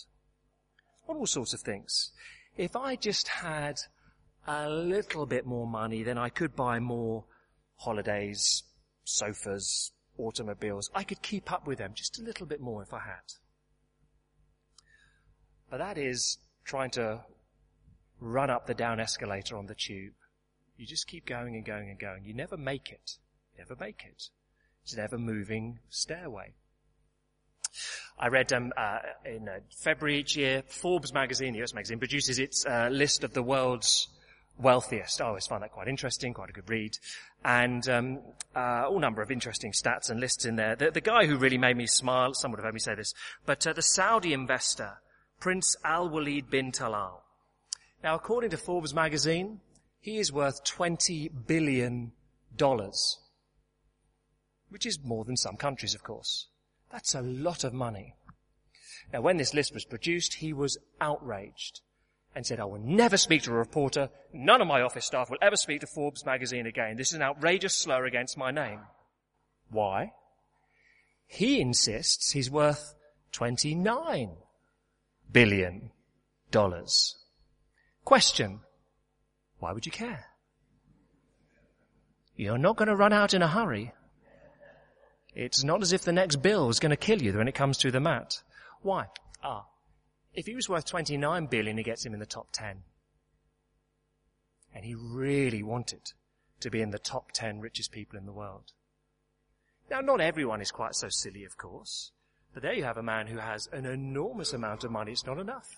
On 1.09 1.17
all 1.17 1.27
sorts 1.27 1.55
of 1.55 1.61
things. 1.61 2.11
If 2.57 2.77
I 2.77 2.97
just 2.97 3.29
had 3.29 3.77
a 4.47 4.69
little 4.69 5.25
bit 5.25 5.47
more 5.47 5.67
money, 5.67 6.03
then 6.03 6.19
I 6.19 6.29
could 6.29 6.55
buy 6.55 6.81
more 6.81 7.25
holidays, 7.77 8.65
sofas, 9.05 9.93
automobiles. 10.19 10.91
I 10.95 11.05
could 11.05 11.23
keep 11.23 11.51
up 11.51 11.67
with 11.67 11.79
them 11.79 11.93
just 11.95 12.19
a 12.19 12.23
little 12.23 12.47
bit 12.47 12.61
more 12.61 12.83
if 12.83 12.93
I 12.93 13.01
had. 13.01 13.23
But 15.71 15.79
that 15.79 15.97
is 15.97 16.39
trying 16.65 16.91
to 16.91 17.21
run 18.21 18.51
up 18.51 18.67
the 18.67 18.75
down 18.75 19.01
escalator 19.01 19.57
on 19.57 19.67
the 19.67 19.75
tube. 19.75 20.15
You 20.77 20.87
just 20.87 21.07
keep 21.07 21.27
going 21.27 21.55
and 21.55 21.65
going 21.65 21.89
and 21.89 21.99
going. 21.99 22.25
You 22.25 22.35
never 22.35 22.57
make 22.57 22.91
it. 22.91 23.19
You 23.53 23.65
never 23.65 23.77
make 23.77 24.05
it. 24.05 24.29
It's 24.83 24.97
never 24.97 25.17
moving 25.17 25.79
stairway. 25.91 26.55
I 28.19 28.29
read 28.29 28.53
um, 28.53 28.73
uh, 28.77 28.99
in 29.25 29.49
uh, 29.49 29.61
February 29.83 30.19
each 30.19 30.37
year, 30.37 30.63
Forbes 30.67 31.13
magazine, 31.13 31.53
the 31.53 31.63
US 31.63 31.75
magazine, 31.75 31.99
produces 31.99 32.39
its 32.39 32.65
uh, 32.67 32.89
list 32.91 33.25
of 33.25 33.33
the 33.35 33.43
world's 33.43 34.09
wealthiest. 34.59 35.21
I 35.21 35.27
always 35.27 35.47
find 35.47 35.63
that 35.63 35.73
quite 35.73 35.89
interesting, 35.89 36.35
quite 36.35 36.51
a 36.51 36.53
good 36.53 36.69
read. 36.69 36.93
And 37.45 37.89
um, 37.89 38.19
uh, 38.55 38.87
all 38.87 39.01
number 39.01 39.23
of 39.23 39.31
interesting 39.31 39.73
stats 39.73 40.11
and 40.11 40.21
lists 40.21 40.45
in 40.45 40.57
there. 40.57 40.77
The, 40.77 40.91
the, 40.91 41.01
guy 41.01 41.27
who 41.27 41.37
really 41.37 41.59
made 41.59 41.77
me 41.77 41.87
smile, 41.87 42.35
some 42.35 42.51
would 42.51 42.59
have 42.59 42.65
heard 42.65 42.75
me 42.75 42.81
say 42.81 42.95
this, 42.95 43.15
but 43.47 43.67
uh, 43.67 43.73
the 43.73 43.83
Saudi 43.83 44.33
investor, 44.33 44.99
Prince 45.41 45.77
Al-Walid 45.85 46.51
bin 46.51 46.71
Talal. 46.71 47.23
Now, 48.05 48.15
according 48.15 48.51
to 48.51 48.57
Forbes 48.57 48.95
magazine, 48.95 49.61
he 50.01 50.19
is 50.19 50.33
worth 50.33 50.65
$20 50.65 51.31
billion, 51.47 52.13
which 54.69 54.87
is 54.87 54.99
more 55.05 55.25
than 55.25 55.37
some 55.37 55.57
countries, 55.57 55.95
of 55.95 56.03
course. 56.03 56.49
That's 56.93 57.15
a 57.15 57.23
lot 57.23 57.65
of 57.65 57.73
money. 57.73 58.15
Now 59.13 59.23
when 59.23 59.39
this 59.39 59.55
list 59.55 59.73
was 59.73 59.85
produced, 59.85 60.35
he 60.35 60.53
was 60.53 60.79
outraged 61.01 61.81
and 62.35 62.47
said, 62.47 62.61
I 62.61 62.65
will 62.65 62.81
never 62.81 63.17
speak 63.17 63.43
to 63.43 63.51
a 63.51 63.55
reporter. 63.55 64.11
None 64.33 64.61
of 64.61 64.69
my 64.69 64.83
office 64.83 65.07
staff 65.07 65.31
will 65.31 65.39
ever 65.43 65.57
speak 65.57 65.81
to 65.81 65.87
Forbes 65.87 66.25
magazine 66.25 66.67
again. 66.67 66.97
This 66.97 67.09
is 67.09 67.15
an 67.15 67.23
outrageous 67.23 67.77
slur 67.77 68.05
against 68.05 68.39
my 68.39 68.51
name. 68.51 68.81
Why? 69.71 70.13
He 71.27 71.61
insists 71.61 72.33
he's 72.33 72.51
worth 72.51 72.95
29 73.33 74.37
billion 75.31 75.91
dollars. 76.51 77.17
Question. 78.05 78.61
Why 79.59 79.73
would 79.73 79.87
you 79.87 79.93
care? 79.93 80.27
You're 82.37 82.59
not 82.59 82.77
going 82.77 82.89
to 82.89 82.97
run 82.97 83.13
out 83.13 83.33
in 83.33 83.43
a 83.43 83.49
hurry. 83.49 83.93
It's 85.35 85.65
not 85.65 85.83
as 85.83 85.93
if 85.93 86.03
the 86.03 86.13
next 86.13 86.37
bill 86.37 86.69
is 86.69 86.81
going 86.81 86.91
to 86.91 86.97
kill 86.97 87.23
you 87.23 87.33
when 87.33 87.49
it 87.49 87.55
comes 87.55 87.79
through 87.79 87.93
the 87.93 88.01
mat. 88.01 88.43
Why? 88.83 89.07
Ah, 89.43 89.67
if 90.35 90.47
he 90.47 90.55
was 90.55 90.69
worth 90.69 90.87
29 90.87 91.47
billion, 91.47 91.77
he 91.77 91.83
gets 91.83 92.05
him 92.05 92.15
in 92.15 92.21
the 92.21 92.27
top 92.27 92.49
10. 92.53 92.83
And 94.75 94.85
he 94.85 94.95
really 94.95 95.63
wanted 95.63 96.13
to 96.61 96.71
be 96.71 96.81
in 96.81 96.91
the 96.91 96.99
top 96.99 97.33
10 97.33 97.61
richest 97.61 97.93
people 97.93 98.19
in 98.19 98.25
the 98.25 98.33
world. 98.33 98.73
Now, 99.91 100.01
not 100.01 100.21
everyone 100.21 100.63
is 100.63 100.71
quite 100.71 100.95
so 100.95 101.09
silly, 101.11 101.45
of 101.45 101.59
course, 101.59 102.13
but 102.55 102.63
there 102.63 102.73
you 102.73 102.85
have 102.85 102.97
a 102.97 103.03
man 103.03 103.27
who 103.27 103.39
has 103.39 103.69
an 103.73 103.85
enormous 103.85 104.53
amount 104.53 104.85
of 104.85 104.91
money. 104.91 105.13
It's 105.13 105.27
not 105.27 105.39
enough. 105.39 105.69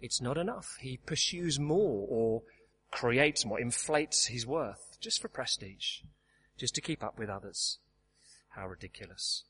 It's 0.00 0.20
not 0.20 0.36
enough. 0.36 0.76
He 0.80 0.96
pursues 0.96 1.60
more 1.60 2.06
or 2.08 2.42
creates 2.90 3.44
more, 3.44 3.60
inflates 3.60 4.26
his 4.26 4.46
worth 4.46 4.98
just 5.00 5.20
for 5.20 5.28
prestige, 5.28 6.00
just 6.56 6.74
to 6.74 6.80
keep 6.80 7.04
up 7.04 7.18
with 7.18 7.30
others. 7.30 7.78
How 8.54 8.66
ridiculous. 8.68 9.44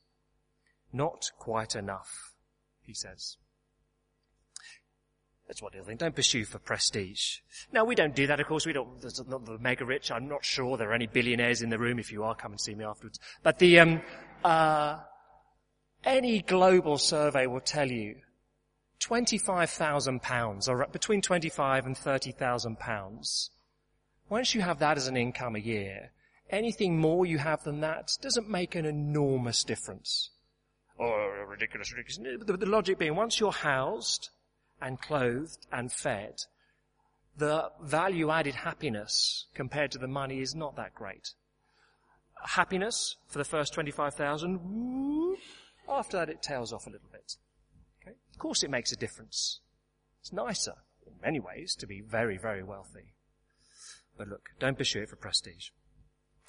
Not 0.91 1.31
quite 1.37 1.75
enough, 1.75 2.33
he 2.81 2.93
says. 2.93 3.37
That's 5.47 5.61
what 5.61 5.73
he'll 5.73 5.83
think. 5.83 5.99
Don't 5.99 6.15
pursue 6.15 6.45
for 6.45 6.59
prestige. 6.59 7.39
Now, 7.71 7.83
we 7.83 7.95
don't 7.95 8.15
do 8.15 8.27
that, 8.27 8.39
of 8.39 8.47
course. 8.47 8.65
We 8.65 8.73
don't, 8.73 9.01
there's 9.01 9.21
not 9.27 9.45
the 9.45 9.57
mega 9.57 9.83
rich. 9.85 10.09
I'm 10.09 10.27
not 10.27 10.45
sure 10.45 10.77
there 10.77 10.91
are 10.91 10.93
any 10.93 11.07
billionaires 11.07 11.61
in 11.61 11.69
the 11.69 11.77
room. 11.77 11.99
If 11.99 12.11
you 12.11 12.23
are, 12.23 12.33
come 12.33 12.51
and 12.53 12.61
see 12.61 12.75
me 12.75 12.85
afterwards. 12.85 13.19
But 13.41 13.59
the, 13.59 13.79
um, 13.79 14.01
uh, 14.43 14.99
any 16.05 16.41
global 16.41 16.97
survey 16.97 17.45
will 17.45 17.59
tell 17.59 17.89
you 17.89 18.15
25,000 18.99 20.21
pounds, 20.21 20.69
or 20.69 20.87
between 20.91 21.21
25 21.21 21.85
and 21.85 21.97
30,000 21.97 22.79
pounds. 22.79 23.51
Once 24.29 24.55
you 24.55 24.61
have 24.61 24.79
that 24.79 24.97
as 24.97 25.07
an 25.07 25.17
income 25.17 25.57
a 25.57 25.59
year, 25.59 26.11
anything 26.53 26.99
more 26.99 27.25
you 27.25 27.39
have 27.39 27.63
than 27.63 27.81
that 27.81 28.09
doesn't 28.21 28.49
make 28.49 28.75
an 28.75 28.85
enormous 28.85 29.63
difference. 29.63 30.29
Oh, 30.99 31.45
ridiculous, 31.47 31.91
ridiculous. 31.91 32.45
The, 32.45 32.57
the 32.57 32.65
logic 32.65 32.99
being, 32.99 33.15
once 33.15 33.39
you're 33.39 33.51
housed, 33.51 34.29
and 34.83 34.99
clothed 35.01 35.65
and 35.71 35.91
fed, 35.91 36.35
the 37.37 37.71
value 37.81 38.29
added 38.29 38.53
happiness 38.53 39.45
compared 39.55 39.91
to 39.91 39.97
the 39.97 40.07
money 40.07 40.41
is 40.41 40.53
not 40.53 40.75
that 40.75 40.93
great. 40.93 41.29
Happiness 42.45 43.15
for 43.27 43.37
the 43.37 43.45
first 43.45 43.73
25,000, 43.73 45.37
after 45.87 46.17
that 46.17 46.29
it 46.29 46.41
tails 46.41 46.73
off 46.73 46.85
a 46.85 46.89
little 46.89 47.07
bit. 47.11 47.37
Okay? 48.01 48.15
Of 48.33 48.37
course 48.37 48.61
it 48.61 48.69
makes 48.69 48.91
a 48.91 48.97
difference. 48.97 49.61
It's 50.21 50.33
nicer, 50.33 50.75
in 51.07 51.13
many 51.21 51.39
ways, 51.39 51.75
to 51.75 51.87
be 51.87 52.01
very, 52.01 52.37
very 52.37 52.63
wealthy. 52.63 53.13
But 54.17 54.27
look, 54.27 54.49
don't 54.59 54.77
pursue 54.77 55.03
it 55.03 55.09
for 55.09 55.15
prestige. 55.15 55.69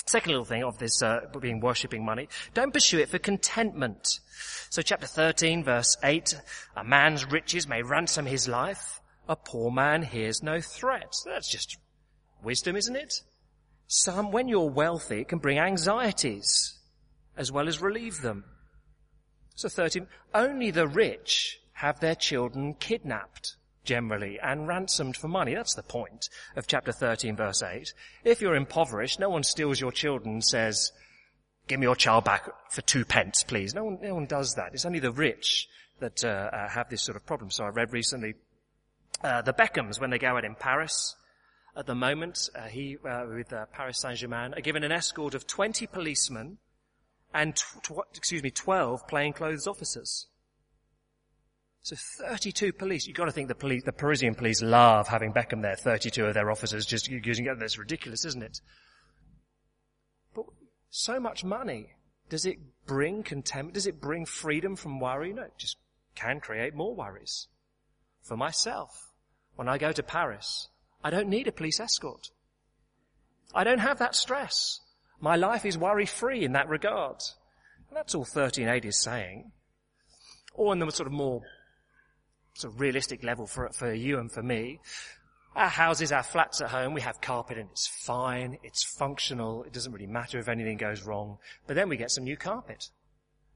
Second 0.07 0.31
little 0.33 0.45
thing 0.45 0.65
of 0.65 0.79
this 0.79 1.03
uh, 1.03 1.21
being 1.41 1.61
worshipping 1.61 2.05
money, 2.05 2.29
don't 2.53 2.75
pursue 2.75 2.99
it 2.99 3.09
for 3.09 3.19
contentment. 3.19 4.21
So 4.69 4.83
chapter 4.83 5.07
13 5.07 5.65
verse 5.65 5.97
8, 6.03 6.41
a 6.77 6.85
man's 6.85 7.31
riches 7.31 7.67
may 7.67 7.83
ransom 7.83 8.27
his 8.27 8.47
life, 8.47 9.01
a 9.29 9.37
poor 9.37 9.71
man 9.71 10.03
hears 10.03 10.43
no 10.43 10.61
threat. 10.61 11.15
That's 11.25 11.51
just 11.51 11.79
wisdom, 12.43 12.77
isn't 12.77 12.97
it? 12.97 13.23
Some, 13.87 14.31
when 14.31 14.49
you're 14.49 14.71
wealthy, 14.71 15.21
it 15.21 15.29
can 15.29 15.39
bring 15.39 15.59
anxieties 15.59 16.79
as 17.37 17.51
well 17.51 17.69
as 17.69 17.81
relieve 17.81 18.21
them. 18.21 18.45
So 19.55 19.69
13, 19.69 20.07
only 20.35 20.71
the 20.71 20.87
rich 20.87 21.61
have 21.73 22.01
their 22.01 22.15
children 22.15 22.75
kidnapped 22.75 23.57
generally, 23.85 24.39
and 24.41 24.67
ransomed 24.67 25.17
for 25.17 25.29
money. 25.29 25.55
That's 25.55 25.75
the 25.75 25.83
point 25.83 26.29
of 26.57 26.67
chapter 26.67 26.93
13 26.93 27.37
verse 27.37 27.63
8. 27.63 27.93
If 28.25 28.41
you're 28.41 28.57
impoverished, 28.57 29.21
no 29.21 29.31
one 29.31 29.43
steals 29.43 29.81
your 29.81 29.93
children 29.93 30.35
and 30.35 30.45
says, 30.45 30.93
give 31.67 31.81
me 31.81 31.87
your 31.87 31.97
child 31.97 32.25
back 32.25 32.49
for 32.71 32.83
two 32.83 33.05
pence, 33.05 33.43
please. 33.43 33.75
No 33.75 33.85
one, 33.85 33.99
no 34.03 34.15
one 34.15 34.27
does 34.27 34.55
that. 34.55 34.75
It's 34.75 34.85
only 34.85 35.01
the 35.01 35.13
rich 35.13 35.69
that 36.01 36.25
uh, 36.25 36.29
uh, 36.53 36.69
have 36.69 36.89
this 36.91 37.03
sort 37.03 37.17
of 37.17 37.25
problem. 37.27 37.51
So 37.51 37.65
I 37.65 37.69
read 37.69 37.93
recently 37.93 38.35
uh, 39.23 39.43
the 39.43 39.53
Beckhams 39.53 40.01
when 40.01 40.11
they 40.11 40.19
go 40.19 40.37
out 40.37 40.45
in 40.45 40.55
Paris. 40.55 41.15
At 41.77 41.87
the 41.87 41.95
moment, 41.95 42.49
uh, 42.55 42.63
he 42.63 42.99
uh, 43.05 43.25
with 43.29 43.53
uh, 43.53 43.67
Paris 43.73 44.01
Saint-Germain 44.01 44.55
are 44.55 44.61
given 44.61 44.85
an 44.85 44.93
escort 44.93 45.35
of 45.35 45.47
20 45.47 45.87
policemen 45.89 46.59
and 47.33 47.57
tw- 47.57 47.83
tw- 47.83 48.17
excuse 48.17 48.43
me 48.43 48.51
12 48.51 49.09
plainclothes 49.09 49.67
officers. 49.67 50.27
So 51.85 51.97
32 51.97 52.73
police. 52.73 53.07
You've 53.07 53.17
got 53.17 53.27
to 53.27 53.31
think 53.31 53.49
the 53.49 53.55
police, 53.55 53.83
the 53.85 53.93
Parisian 53.93 54.35
police 54.35 54.63
love 54.63 55.07
having 55.07 55.35
Beckham 55.35 55.61
there. 55.61 55.77
32 55.77 56.25
of 56.25 56.33
their 56.33 56.51
officers 56.51 56.87
just 56.87 57.11
using 57.11 57.45
it. 57.45 57.59
That's 57.59 57.77
ridiculous, 57.77 58.25
isn't 58.25 58.43
it? 58.43 58.63
But 60.35 60.47
so 60.89 61.21
much 61.21 61.45
money. 61.45 61.91
Does 62.31 62.47
it 62.47 62.57
bring 62.87 63.23
contempt? 63.23 63.75
Does 63.75 63.87
it 63.87 64.01
bring 64.01 64.25
freedom 64.25 64.77
from 64.77 64.99
worry? 64.99 65.35
No, 65.35 65.43
it 65.43 65.53
just 65.59 65.77
can 66.15 66.41
create 66.41 66.75
more 66.75 66.95
worries. 66.95 67.49
For 68.23 68.39
myself, 68.39 69.11
when 69.57 69.69
I 69.69 69.77
go 69.77 69.93
to 69.93 70.03
Paris, 70.03 70.69
I 71.05 71.11
don't 71.11 71.29
need 71.29 71.49
a 71.49 71.53
police 71.53 71.81
escort. 71.81 72.31
I 73.55 73.63
don't 73.63 73.81
have 73.81 73.99
that 73.99 74.17
stress. 74.17 74.81
My 75.21 75.37
life 75.37 75.67
is 75.67 75.77
worry 75.77 76.07
free 76.07 76.47
in 76.47 76.53
that 76.53 76.71
regard. 76.71 77.17
And 77.91 77.97
that's 77.99 78.15
all 78.15 78.25
13.8 78.25 78.87
is 78.87 79.03
saying. 79.03 79.53
Or 80.55 80.73
in 80.73 80.79
the 80.79 80.91
sort 80.91 81.09
of 81.09 81.13
more 81.13 81.43
sort 82.55 82.75
of 82.75 82.81
realistic 82.81 83.23
level 83.23 83.47
for, 83.47 83.69
for 83.71 83.93
you 83.93 84.19
and 84.19 84.31
for 84.31 84.43
me. 84.43 84.81
Our 85.57 85.69
houses, 85.69 86.11
our 86.11 86.23
flats 86.23 86.61
at 86.61 86.71
home, 86.71 86.95
we 86.95 87.01
have 87.01 87.21
carpet 87.21 87.59
and 87.59 87.69
it's 87.71 87.87
fine, 87.87 88.59
it's 88.65 88.83
functional, 88.99 89.63
it 89.65 89.73
doesn't 89.73 89.93
really 89.93 90.07
matter 90.07 90.39
if 90.39 90.49
anything 90.49 90.77
goes 90.77 91.03
wrong. 91.03 91.39
But 91.67 91.75
then 91.75 91.89
we 91.89 91.97
get 91.97 92.11
some 92.11 92.25
new 92.25 92.37
carpet. 92.37 92.89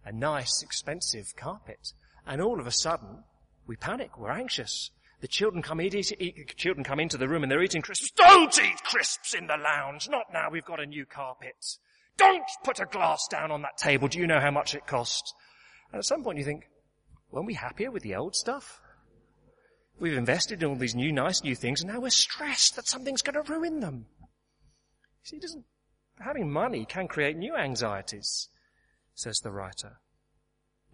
A 0.04 0.12
nice, 0.12 0.62
expensive 0.62 1.34
carpet. 1.36 1.92
And 2.26 2.40
all 2.40 2.60
of 2.60 2.66
a 2.66 2.72
sudden, 2.72 3.24
we 3.66 3.76
panic, 3.76 4.16
we're 4.18 4.30
anxious. 4.30 4.90
The 5.20 5.28
children 5.28 5.62
come, 5.62 5.80
eat, 5.80 5.94
eat, 5.94 6.12
eat, 6.20 6.56
children 6.56 6.84
come 6.84 7.00
into 7.00 7.18
the 7.18 7.28
room 7.28 7.42
and 7.42 7.50
they're 7.50 7.62
eating 7.62 7.82
crisps. 7.82 8.12
Don't 8.12 8.56
eat 8.60 8.84
crisps 8.84 9.34
in 9.34 9.48
the 9.48 9.56
lounge, 9.56 10.08
not 10.08 10.32
now 10.32 10.48
we've 10.50 10.64
got 10.64 10.80
a 10.80 10.86
new 10.86 11.04
carpet. 11.04 11.56
Don't 12.16 12.48
put 12.64 12.78
a 12.78 12.86
glass 12.86 13.26
down 13.28 13.50
on 13.50 13.62
that 13.62 13.76
table, 13.76 14.06
do 14.06 14.18
you 14.18 14.26
know 14.26 14.40
how 14.40 14.52
much 14.52 14.74
it 14.74 14.86
cost? 14.86 15.34
And 15.92 15.98
at 15.98 16.04
some 16.04 16.22
point 16.22 16.38
you 16.38 16.44
think, 16.44 16.68
weren't 17.32 17.46
we 17.46 17.54
happier 17.54 17.90
with 17.90 18.04
the 18.04 18.14
old 18.14 18.36
stuff? 18.36 18.80
We've 20.00 20.16
invested 20.16 20.62
in 20.62 20.68
all 20.68 20.76
these 20.76 20.94
new, 20.94 21.12
nice 21.12 21.42
new 21.42 21.54
things, 21.54 21.82
and 21.82 21.92
now 21.92 22.00
we're 22.00 22.10
stressed 22.10 22.76
that 22.76 22.86
something's 22.86 23.22
going 23.22 23.42
to 23.42 23.52
ruin 23.52 23.80
them. 23.80 24.06
See, 25.24 25.38
doesn't, 25.38 25.64
having 26.20 26.50
money 26.50 26.84
can 26.84 27.08
create 27.08 27.36
new 27.36 27.56
anxieties, 27.56 28.48
says 29.14 29.40
the 29.40 29.50
writer. 29.50 29.98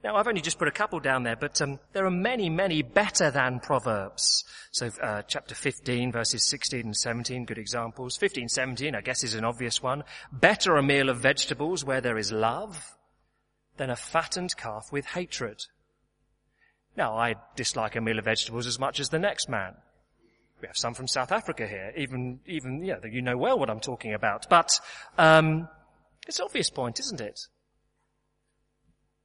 Now, 0.02 0.16
I've 0.16 0.28
only 0.28 0.42
just 0.42 0.58
put 0.58 0.68
a 0.68 0.72
couple 0.72 1.00
down 1.00 1.22
there, 1.22 1.36
but 1.36 1.62
um, 1.62 1.78
there 1.94 2.04
are 2.04 2.10
many, 2.10 2.50
many 2.50 2.82
better 2.82 3.30
than 3.30 3.58
Proverbs. 3.58 4.44
So, 4.70 4.90
uh, 5.02 5.22
chapter 5.22 5.54
15, 5.54 6.12
verses 6.12 6.44
16 6.44 6.80
and 6.80 6.96
17, 6.96 7.46
good 7.46 7.56
examples. 7.56 8.16
15, 8.18 8.48
17, 8.48 8.94
I 8.94 9.00
guess 9.00 9.24
is 9.24 9.34
an 9.34 9.46
obvious 9.46 9.82
one. 9.82 10.04
Better 10.30 10.76
a 10.76 10.82
meal 10.82 11.08
of 11.08 11.20
vegetables 11.20 11.86
where 11.86 12.02
there 12.02 12.18
is 12.18 12.32
love 12.32 12.98
than 13.78 13.88
a 13.88 13.96
fattened 13.96 14.54
calf 14.58 14.92
with 14.92 15.06
hatred. 15.06 15.64
Now, 16.96 17.16
I 17.16 17.34
dislike 17.56 17.96
a 17.96 18.00
meal 18.00 18.18
of 18.18 18.24
vegetables 18.24 18.66
as 18.66 18.78
much 18.78 19.00
as 19.00 19.08
the 19.08 19.18
next 19.18 19.48
man. 19.48 19.74
We 20.60 20.68
have 20.68 20.76
some 20.76 20.94
from 20.94 21.08
South 21.08 21.32
Africa 21.32 21.66
here, 21.66 21.92
even, 21.96 22.40
even, 22.46 22.80
know, 22.80 23.00
you 23.10 23.20
know 23.20 23.36
well 23.36 23.58
what 23.58 23.68
I'm 23.68 23.80
talking 23.80 24.14
about. 24.14 24.46
But, 24.48 24.80
um, 25.18 25.68
it's 26.26 26.38
an 26.38 26.46
obvious 26.46 26.70
point, 26.70 27.00
isn't 27.00 27.20
it? 27.20 27.40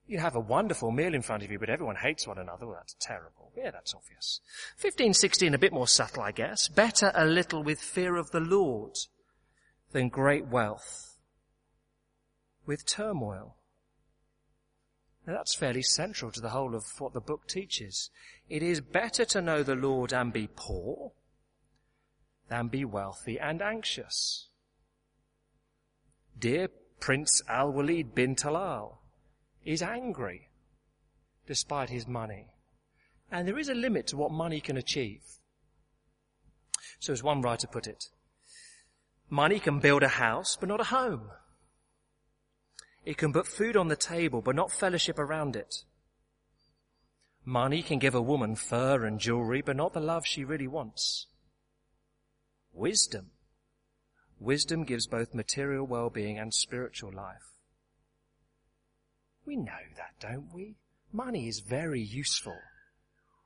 You 0.07 0.17
have 0.17 0.35
a 0.35 0.39
wonderful 0.39 0.91
meal 0.91 1.13
in 1.13 1.21
front 1.21 1.43
of 1.43 1.51
you, 1.51 1.59
but 1.59 1.69
everyone 1.69 1.95
hates 1.95 2.27
one 2.27 2.39
another. 2.39 2.65
Well, 2.65 2.77
that's 2.77 2.95
terrible. 2.99 3.51
Yeah, 3.55 3.69
that's 3.69 3.93
obvious. 3.93 4.41
15, 4.77 5.13
16, 5.13 5.53
a 5.53 5.59
bit 5.59 5.71
more 5.71 5.87
subtle, 5.87 6.23
I 6.23 6.31
guess. 6.31 6.67
Better 6.67 7.11
a 7.13 7.25
little 7.25 7.63
with 7.63 7.79
fear 7.79 8.15
of 8.15 8.31
the 8.31 8.39
Lord 8.39 8.95
than 9.91 10.09
great 10.09 10.47
wealth 10.47 11.17
with 12.65 12.85
turmoil. 12.87 13.55
Now 15.25 15.33
that's 15.33 15.55
fairly 15.55 15.81
central 15.81 16.31
to 16.31 16.41
the 16.41 16.49
whole 16.49 16.75
of 16.75 16.85
what 16.99 17.13
the 17.13 17.21
book 17.21 17.47
teaches. 17.47 18.09
It 18.49 18.63
is 18.63 18.81
better 18.81 19.25
to 19.25 19.41
know 19.41 19.63
the 19.63 19.75
Lord 19.75 20.13
and 20.13 20.33
be 20.33 20.49
poor 20.55 21.11
than 22.49 22.67
be 22.67 22.83
wealthy 22.83 23.39
and 23.39 23.61
anxious. 23.61 24.47
Dear 26.37 26.69
Prince 26.99 27.41
Al-Walid 27.47 28.15
bin 28.15 28.35
Talal 28.35 28.97
is 29.63 29.81
angry 29.81 30.49
despite 31.49 31.89
his 31.89 32.07
money. 32.07 32.45
And 33.31 33.47
there 33.47 33.59
is 33.59 33.69
a 33.69 33.75
limit 33.75 34.07
to 34.07 34.17
what 34.17 34.31
money 34.31 34.61
can 34.61 34.77
achieve. 34.77 35.21
So 36.99 37.11
as 37.13 37.23
one 37.23 37.41
writer 37.41 37.67
put 37.67 37.87
it, 37.87 38.05
money 39.29 39.59
can 39.59 39.79
build 39.79 40.03
a 40.03 40.07
house, 40.07 40.57
but 40.59 40.69
not 40.69 40.81
a 40.81 40.85
home. 40.85 41.29
It 43.09 43.17
can 43.17 43.33
put 43.33 43.47
food 43.47 43.75
on 43.75 43.87
the 43.87 43.95
table, 43.95 44.39
but 44.39 44.55
not 44.55 44.71
fellowship 44.71 45.17
around 45.17 45.55
it. 45.55 45.77
Money 47.43 47.81
can 47.81 47.97
give 47.97 48.13
a 48.13 48.21
woman 48.21 48.55
fur 48.55 49.03
and 49.03 49.19
jewelry, 49.19 49.63
but 49.63 49.75
not 49.75 49.93
the 49.93 49.99
love 49.99 50.27
she 50.27 50.43
really 50.43 50.67
wants. 50.67 51.25
Wisdom. 52.71 53.31
Wisdom 54.39 54.83
gives 54.83 55.07
both 55.07 55.33
material 55.33 55.87
well-being 55.87 56.37
and 56.37 56.53
spiritual 56.53 57.11
life. 57.11 57.57
We 59.43 59.55
know 59.55 59.81
that, 59.97 60.19
don't 60.19 60.53
we? 60.53 60.75
money 61.11 61.47
is 61.47 61.61
very 61.61 62.03
useful. 62.03 62.59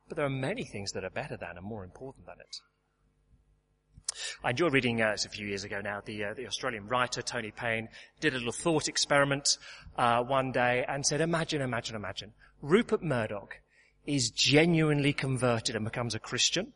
But 0.09 0.17
there 0.17 0.25
are 0.25 0.29
many 0.29 0.65
things 0.65 0.91
that 0.91 1.05
are 1.05 1.09
better 1.09 1.37
than 1.37 1.55
and 1.55 1.65
more 1.65 1.85
important 1.85 2.25
than 2.25 2.41
it. 2.41 2.57
I 4.43 4.51
enjoyed 4.51 4.73
reading, 4.73 5.01
uh, 5.01 5.09
it's 5.09 5.25
a 5.25 5.29
few 5.29 5.47
years 5.47 5.63
ago 5.63 5.81
now, 5.81 6.01
the, 6.03 6.23
uh, 6.25 6.33
the 6.33 6.47
Australian 6.47 6.87
writer 6.87 7.21
Tony 7.21 7.51
Payne 7.51 7.89
did 8.19 8.33
a 8.33 8.37
little 8.37 8.51
thought 8.51 8.87
experiment 8.87 9.57
uh, 9.97 10.23
one 10.23 10.51
day 10.51 10.85
and 10.87 11.05
said, 11.05 11.21
imagine, 11.21 11.61
imagine, 11.61 11.95
imagine, 11.95 12.33
Rupert 12.61 13.03
Murdoch 13.03 13.59
is 14.05 14.31
genuinely 14.31 15.13
converted 15.13 15.75
and 15.75 15.85
becomes 15.85 16.15
a 16.15 16.19
Christian 16.19 16.73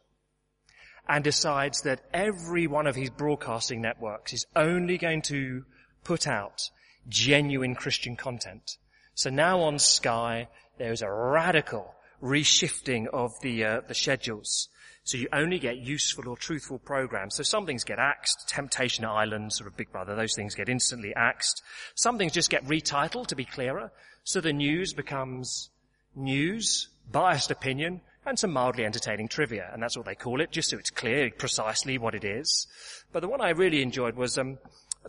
and 1.07 1.23
decides 1.23 1.81
that 1.81 2.01
every 2.13 2.67
one 2.67 2.87
of 2.87 2.95
his 2.95 3.09
broadcasting 3.09 3.81
networks 3.81 4.33
is 4.33 4.45
only 4.55 4.97
going 4.97 5.21
to 5.23 5.63
put 6.03 6.27
out 6.27 6.69
genuine 7.07 7.75
Christian 7.75 8.15
content. 8.15 8.77
So 9.15 9.29
now 9.29 9.61
on 9.61 9.79
Sky, 9.79 10.49
there's 10.77 11.01
a 11.01 11.11
radical 11.11 11.95
reshifting 12.21 13.07
of 13.07 13.31
the, 13.41 13.63
uh, 13.63 13.81
the 13.87 13.95
schedules. 13.95 14.69
So 15.07 15.17
you 15.17 15.29
only 15.31 15.57
get 15.57 15.77
useful 15.77 16.27
or 16.27 16.35
truthful 16.35 16.79
programs. 16.79 17.35
So 17.35 17.43
some 17.43 17.65
things 17.65 17.85
get 17.85 17.97
axed, 17.97 18.49
Temptation 18.49 19.05
Island, 19.05 19.53
sort 19.53 19.69
of 19.69 19.77
Big 19.77 19.89
Brother, 19.89 20.17
those 20.17 20.35
things 20.35 20.53
get 20.53 20.67
instantly 20.67 21.15
axed. 21.15 21.63
Some 21.95 22.17
things 22.17 22.33
just 22.33 22.49
get 22.49 22.65
retitled 22.65 23.27
to 23.27 23.35
be 23.37 23.45
clearer. 23.45 23.89
So 24.25 24.41
the 24.41 24.51
news 24.51 24.91
becomes 24.91 25.69
news, 26.13 26.89
biased 27.09 27.51
opinion, 27.51 28.01
and 28.25 28.37
some 28.37 28.51
mildly 28.51 28.83
entertaining 28.83 29.29
trivia. 29.29 29.69
And 29.71 29.81
that's 29.81 29.95
what 29.95 30.05
they 30.05 30.13
call 30.13 30.41
it, 30.41 30.51
just 30.51 30.71
so 30.71 30.77
it's 30.77 30.89
clear 30.89 31.31
precisely 31.31 31.97
what 31.97 32.13
it 32.13 32.25
is. 32.25 32.67
But 33.13 33.21
the 33.21 33.29
one 33.29 33.39
I 33.39 33.51
really 33.51 33.81
enjoyed 33.81 34.17
was 34.17 34.37
um, 34.37 34.57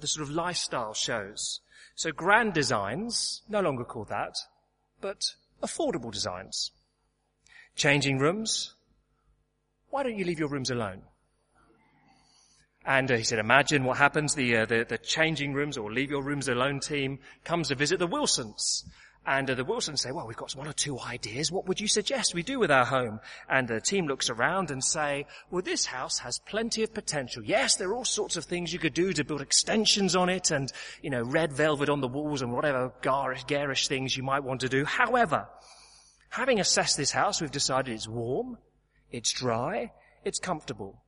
the 0.00 0.06
sort 0.06 0.28
of 0.28 0.32
lifestyle 0.32 0.94
shows. 0.94 1.58
So 1.96 2.12
grand 2.12 2.52
designs, 2.52 3.42
no 3.48 3.60
longer 3.60 3.82
called 3.82 4.10
that, 4.10 4.36
but 5.00 5.34
affordable 5.60 6.12
designs. 6.12 6.70
Changing 7.74 8.18
rooms, 8.18 8.76
why 9.90 10.02
don't 10.02 10.18
you 10.18 10.24
leave 10.24 10.38
your 10.38 10.48
rooms 10.48 10.70
alone? 10.70 11.02
And 12.84 13.10
uh, 13.10 13.16
he 13.16 13.22
said, 13.22 13.38
imagine 13.38 13.84
what 13.84 13.98
happens. 13.98 14.34
The, 14.34 14.58
uh, 14.58 14.66
the, 14.66 14.86
the 14.88 14.98
changing 14.98 15.52
rooms 15.52 15.76
or 15.76 15.92
leave 15.92 16.10
your 16.10 16.22
rooms 16.22 16.48
alone 16.48 16.80
team 16.80 17.18
comes 17.44 17.68
to 17.68 17.74
visit 17.74 17.98
the 17.98 18.06
Wilsons. 18.06 18.84
And 19.26 19.50
uh, 19.50 19.54
the 19.54 19.64
Wilsons 19.64 20.00
say, 20.00 20.10
well, 20.10 20.26
we've 20.26 20.38
got 20.38 20.56
one 20.56 20.66
or 20.66 20.72
two 20.72 20.98
ideas. 20.98 21.52
What 21.52 21.68
would 21.68 21.80
you 21.80 21.86
suggest 21.86 22.34
we 22.34 22.42
do 22.42 22.58
with 22.58 22.70
our 22.70 22.86
home? 22.86 23.20
And 23.46 23.68
the 23.68 23.78
team 23.78 24.06
looks 24.06 24.30
around 24.30 24.70
and 24.70 24.82
say, 24.82 25.26
well, 25.50 25.60
this 25.60 25.84
house 25.84 26.18
has 26.20 26.38
plenty 26.38 26.82
of 26.82 26.94
potential. 26.94 27.44
Yes, 27.44 27.76
there 27.76 27.90
are 27.90 27.94
all 27.94 28.06
sorts 28.06 28.38
of 28.38 28.46
things 28.46 28.72
you 28.72 28.78
could 28.78 28.94
do 28.94 29.12
to 29.12 29.24
build 29.24 29.42
extensions 29.42 30.16
on 30.16 30.30
it 30.30 30.50
and, 30.50 30.72
you 31.02 31.10
know, 31.10 31.22
red 31.22 31.52
velvet 31.52 31.90
on 31.90 32.00
the 32.00 32.08
walls 32.08 32.40
and 32.40 32.52
whatever 32.52 32.90
garish, 33.02 33.44
garish 33.44 33.86
things 33.86 34.16
you 34.16 34.22
might 34.22 34.44
want 34.44 34.60
to 34.62 34.68
do. 34.70 34.86
However, 34.86 35.46
having 36.30 36.58
assessed 36.58 36.96
this 36.96 37.12
house, 37.12 37.42
we've 37.42 37.50
decided 37.50 37.92
it's 37.94 38.08
warm, 38.08 38.56
it's 39.10 39.32
dry, 39.32 39.92
it's 40.24 40.38
comfortable. 40.38 41.02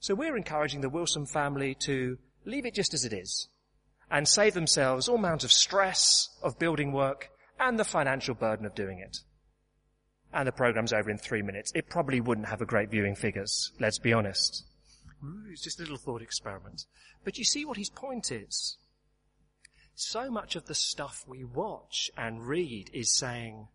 So 0.00 0.14
we're 0.14 0.36
encouraging 0.36 0.80
the 0.80 0.88
Wilson 0.88 1.26
family 1.26 1.74
to 1.80 2.18
leave 2.44 2.66
it 2.66 2.74
just 2.74 2.94
as 2.94 3.04
it 3.04 3.12
is 3.12 3.48
and 4.10 4.28
save 4.28 4.54
themselves 4.54 5.08
all 5.08 5.16
amount 5.16 5.44
of 5.44 5.52
stress 5.52 6.28
of 6.42 6.58
building 6.58 6.92
work 6.92 7.30
and 7.58 7.78
the 7.78 7.84
financial 7.84 8.34
burden 8.34 8.66
of 8.66 8.74
doing 8.74 8.98
it. 8.98 9.18
And 10.32 10.46
the 10.46 10.52
program's 10.52 10.92
over 10.92 11.10
in 11.10 11.18
three 11.18 11.42
minutes. 11.42 11.72
It 11.74 11.88
probably 11.88 12.20
wouldn't 12.20 12.48
have 12.48 12.60
a 12.60 12.66
great 12.66 12.90
viewing 12.90 13.14
figures, 13.14 13.72
let's 13.80 13.98
be 13.98 14.12
honest. 14.12 14.64
It's 15.50 15.62
just 15.62 15.80
a 15.80 15.82
little 15.82 15.96
thought 15.96 16.22
experiment. 16.22 16.84
But 17.24 17.38
you 17.38 17.44
see 17.44 17.64
what 17.64 17.78
his 17.78 17.90
point 17.90 18.30
is. 18.30 18.76
So 19.94 20.30
much 20.30 20.56
of 20.56 20.66
the 20.66 20.74
stuff 20.74 21.24
we 21.26 21.42
watch 21.42 22.10
and 22.16 22.46
read 22.46 22.90
is 22.92 23.16
saying, 23.16 23.68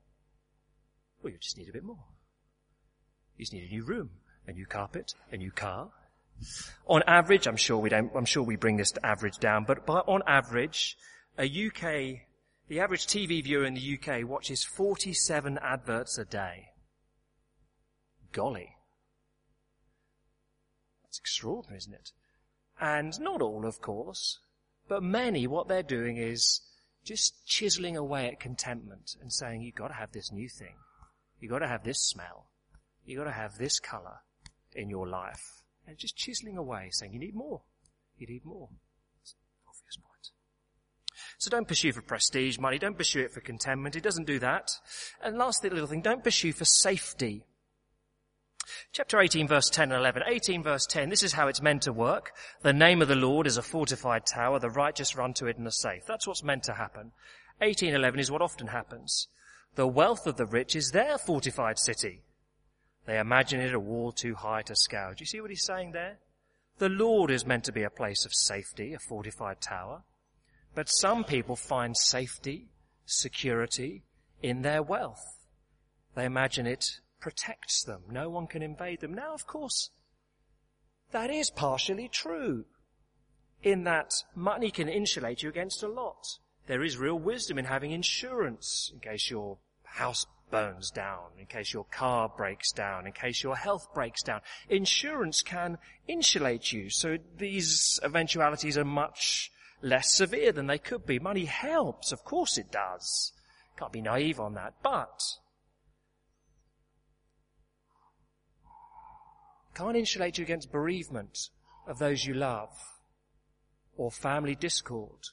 well, 1.22 1.34
you 1.34 1.39
just 1.39 1.58
need 1.58 1.70
a 1.70 1.74
bit 1.74 1.84
more. 1.84 2.05
You 3.42 3.46
just 3.46 3.54
need 3.54 3.72
a 3.72 3.74
new 3.74 3.84
room, 3.84 4.12
a 4.46 4.51
new 4.51 4.68
carpet, 4.68 5.16
a 5.32 5.36
new 5.36 5.50
car. 5.50 5.90
On 6.86 7.01
average, 7.08 7.48
I'm 7.48 7.58
sure 7.58 7.80
we 7.80 7.90
don't, 7.90 8.12
I'm 8.16 8.24
sure 8.24 8.44
we 8.44 8.56
bring 8.56 8.77
this 8.77 8.92
to 8.92 9.04
average 9.04 9.40
down, 9.40 9.64
but 9.64 9.84
by, 9.84 10.01
on 10.01 10.22
average, 10.27 10.96
a 11.40 11.46
UK 11.46 12.22
the 12.68 12.80
average 12.80 13.08
TV 13.08 13.44
viewer 13.44 13.66
in 13.66 13.74
the 13.74 13.98
UK 13.98 14.30
watches 14.30 14.64
47 14.64 15.58
adverts 15.58 16.20
a 16.20 16.24
day. 16.24 16.70
Golly. 18.32 18.75
That's 21.04 21.18
extraordinary, 21.18 21.80
isn't 21.80 21.96
it? 21.96 22.12
And 22.80 23.20
not 23.20 23.42
all, 23.42 23.66
of 23.66 23.82
course, 23.82 24.38
but 24.88 25.01
many, 25.01 25.48
what 25.48 25.68
they're 25.68 25.82
doing 25.82 26.18
is 26.18 26.62
just 27.04 27.44
chiseling 27.48 27.98
away 27.98 28.27
at 28.27 28.40
contentment 28.40 29.16
and 29.20 29.34
saying, 29.34 29.64
you've 29.64 29.74
got 29.74 29.88
to 29.88 29.96
have 29.96 30.12
this 30.12 30.32
new 30.32 30.48
thing. 30.48 30.75
You've 31.40 31.51
got 31.51 31.60
to 31.60 31.68
have 31.68 31.84
this 31.84 32.00
smell. 32.00 32.50
You've 33.05 33.20
got 33.20 33.25
to 33.25 33.31
have 33.31 33.57
this 33.57 33.79
color 33.79 34.20
in 34.74 34.90
your 34.90 35.07
life. 35.07 35.61
And 35.87 35.98
just 35.98 36.16
chiseling 36.16 36.57
away, 36.57 36.90
saying, 36.92 37.14
you 37.14 37.20
need 37.20 37.35
more. 37.35 37.61
You 38.18 38.27
need 38.27 38.46
more. 38.46 38.70
Obvious 39.68 39.98
point. 39.98 40.29
So 41.37 41.50
don't 41.50 41.68
pursue 41.68 41.92
for 41.92 42.01
prestige, 42.01 42.59
money. 42.59 42.77
Don't 42.77 42.98
pursue 42.98 43.22
it 43.22 43.33
for 43.33 43.42
contentment. 43.42 43.96
It 43.96 44.03
doesn't 44.03 44.27
do 44.27 44.40
that. 44.40 44.70
And 45.24 45.37
last 45.37 45.64
little 45.64 45.87
thing, 45.87 46.01
don't 46.01 46.24
pursue 46.24 46.53
for 46.53 46.66
safety. 46.66 47.46
Chapter 48.94 49.20
18 49.20 49.48
verse 49.48 49.70
10 49.70 49.92
and 49.92 50.00
11. 50.00 50.24
18 50.27 50.64
verse 50.64 50.85
10, 50.85 51.09
this 51.09 51.24
is 51.24 51.33
how 51.33 51.48
it's 51.48 51.61
meant 51.61 51.81
to 51.83 51.94
work. 51.94 52.31
The 52.61 52.74
name 52.74 53.01
of 53.01 53.07
the 53.07 53.16
Lord 53.16 53.48
is 53.48 53.57
a 53.57 53.61
fortified 53.61 54.25
tower. 54.25 54.59
The 54.59 54.70
righteous 54.70 55.16
run 55.16 55.33
to 55.35 55.48
it 55.48 55.57
and 55.57 55.68
are 55.68 55.72
safe. 55.72 56.03
That's 56.07 56.27
what's 56.27 56.44
meant 56.44 56.64
to 56.64 56.74
happen. 56.74 57.11
18 57.61 57.94
11 57.94 58.20
is 58.20 58.31
what 58.31 58.42
often 58.42 58.68
happens. 58.68 59.27
The 59.75 59.87
wealth 59.87 60.27
of 60.27 60.37
the 60.37 60.46
rich 60.46 60.75
is 60.75 60.92
their 60.92 61.18
fortified 61.18 61.79
city. 61.79 62.22
They 63.05 63.20
imagine 63.20 63.59
it 63.59 63.74
a 63.74 63.79
wall 63.79 64.11
too 64.11 64.35
high 64.35 64.61
to 64.64 64.75
scale. 64.75 65.09
Do 65.09 65.22
you 65.22 65.25
see 65.25 65.42
what 65.42 65.50
he's 65.50 65.66
saying 65.66 65.92
there? 65.92 66.20
The 66.77 66.90
Lord 66.90 67.31
is 67.31 67.46
meant 67.46 67.64
to 67.66 67.72
be 67.72 67.83
a 67.83 67.90
place 67.90 68.25
of 68.25 68.33
safety, 68.33 68.94
a 68.94 69.00
fortified 69.00 69.61
tower. 69.61 70.03
But 70.74 70.90
some 70.90 71.24
people 71.24 71.55
find 71.55 71.96
safety, 71.98 72.70
security 73.05 74.03
in 74.42 74.61
their 74.61 74.81
wealth. 74.81 75.24
They 76.16 76.25
imagine 76.25 76.66
it 76.66 76.85
protects 77.20 77.83
them. 77.83 78.03
No 78.09 78.29
one 78.29 78.48
can 78.48 78.61
invade 78.61 79.01
them. 79.01 79.14
Now, 79.14 79.33
of 79.33 79.46
course, 79.46 79.92
that 81.11 81.29
is 81.29 81.51
partially 81.51 82.07
true 82.07 82.66
in 83.64 83.83
that 83.83 84.11
money 84.35 84.72
can 84.72 84.90
insulate 84.90 85.44
you 85.44 85.50
against 85.50 85.83
a 85.83 85.87
lot. 85.87 86.25
There 86.68 86.83
is 86.83 86.98
real 86.98 87.20
wisdom 87.20 87.57
in 87.59 87.66
having 87.66 87.92
insurance 87.92 88.90
in 88.94 89.00
case 89.00 89.29
your 89.29 89.59
house 89.83 90.25
burns 90.51 90.92
down, 90.92 91.29
in 91.40 91.46
case 91.46 91.74
your 91.74 91.85
car 91.85 92.29
breaks 92.35 92.72
down, 92.72 93.07
in 93.07 93.14
case 93.14 93.42
your 93.42 93.55
health 93.55 93.87
breaks 93.94 94.22
down. 94.22 94.42
Insurance 94.70 95.42
can 95.42 95.77
insulate 96.07 96.72
you. 96.72 96.90
So 96.90 97.18
these 97.37 98.00
eventualities 98.03 98.77
are 98.77 98.85
much 98.85 99.51
less 99.81 100.14
severe 100.14 100.51
than 100.51 100.68
they 100.68 100.77
could 100.77 101.05
be. 101.05 101.18
Money 101.18 101.46
helps, 101.46 102.11
of 102.11 102.24
course 102.24 102.57
it 102.57 102.72
does. 102.72 103.31
Can't 103.77 103.92
be 103.92 104.01
naive 104.01 104.40
on 104.40 104.53
that, 104.55 104.75
but 104.83 105.22
can't 109.74 109.98
insulate 109.98 110.37
you 110.37 110.44
against 110.44 110.72
bereavement 110.72 111.50
of 111.87 111.98
those 111.98 112.25
you 112.25 112.33
love, 112.33 112.70
or 113.98 114.11
family 114.11 114.53
discord, 114.55 115.29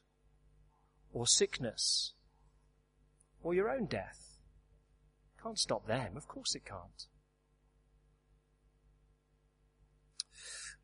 or 1.12 1.26
sickness, 1.26 2.14
or 3.42 3.54
your 3.54 3.68
own 3.68 3.86
death. 3.86 4.27
Can't 5.42 5.58
stop 5.58 5.86
them, 5.86 6.16
of 6.16 6.26
course 6.26 6.54
it 6.54 6.64
can't. 6.64 7.06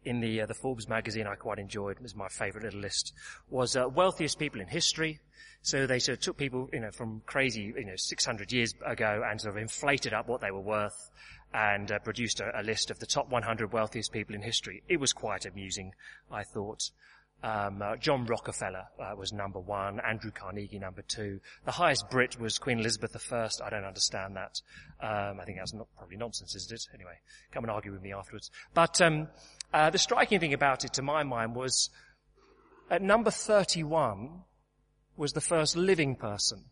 in 0.05 0.21
the 0.21 0.43
uh, 0.43 0.47
the 0.47 0.55
Forbes 0.55 0.89
magazine 0.89 1.27
I 1.27 1.35
quite 1.35 1.59
enjoyed, 1.59 1.97
It 1.97 2.03
was 2.03 2.15
my 2.15 2.29
favourite 2.29 2.65
little 2.65 2.81
list, 2.81 3.13
was 3.49 3.77
uh, 3.77 3.89
wealthiest 3.89 4.39
people 4.39 4.61
in 4.61 4.69
history. 4.69 5.21
So 5.63 5.87
they 5.87 5.99
sort 5.99 6.19
of 6.19 6.23
took 6.23 6.37
people, 6.37 6.69
you 6.75 6.81
know, 6.81 6.91
from 6.91 7.23
crazy, 7.25 7.73
you 7.75 7.87
know, 7.87 7.97
600 7.97 8.53
years 8.53 8.75
ago 8.85 9.23
and 9.27 9.41
sort 9.41 9.57
of 9.57 9.63
inflated 9.63 10.13
up 10.13 10.29
what 10.29 10.43
they 10.43 10.51
were 10.51 10.61
worth 10.61 11.11
and 11.55 11.91
uh, 11.91 11.99
produced 12.01 12.41
a, 12.41 12.61
a, 12.61 12.63
list 12.63 12.91
of 12.91 12.99
the 12.99 13.07
top 13.07 13.31
100 13.31 13.73
wealthiest 13.73 14.13
people 14.13 14.35
in 14.35 14.43
history. 14.43 14.83
It 14.89 15.01
was 15.01 15.15
quite 15.15 15.47
amusing, 15.47 15.95
I 16.31 16.43
thought. 16.43 16.91
Um, 17.45 17.83
uh, 17.83 17.97
John 17.97 18.25
Rockefeller 18.25 18.87
uh, 18.99 19.15
was 19.19 19.31
number 19.31 19.61
one, 19.61 20.01
Andrew 20.01 20.31
Carnegie 20.31 20.79
number 20.79 21.03
two. 21.03 21.41
The 21.67 21.73
highest 21.73 22.09
Brit 22.09 22.41
was 22.41 22.57
Queen 22.57 22.79
Elizabeth 22.79 23.15
I. 23.31 23.49
I 23.63 23.69
don't 23.69 23.85
understand 23.85 24.37
that. 24.37 24.63
Um, 25.03 25.39
I 25.39 25.45
think 25.45 25.59
that's 25.59 25.75
not, 25.75 25.87
probably 25.99 26.17
nonsense, 26.17 26.55
isn't 26.55 26.73
it? 26.73 26.87
Anyway, 26.95 27.19
come 27.53 27.63
and 27.65 27.71
argue 27.71 27.93
with 27.93 28.01
me 28.01 28.15
afterwards. 28.15 28.51
But 28.73 28.99
um, 29.03 29.29
uh, 29.75 29.91
the 29.91 29.99
striking 29.99 30.41
thing 30.41 30.55
about 30.55 30.87
it, 30.87 30.95
to 30.95 31.03
my 31.03 31.23
mind, 31.23 31.55
was 31.55 31.91
at 32.91 33.03
number 33.03 33.31
31 33.31 34.45
was 35.19 35.35
the 35.35 35.43
first 35.43 35.77
living 35.77 36.17
person 36.17 36.65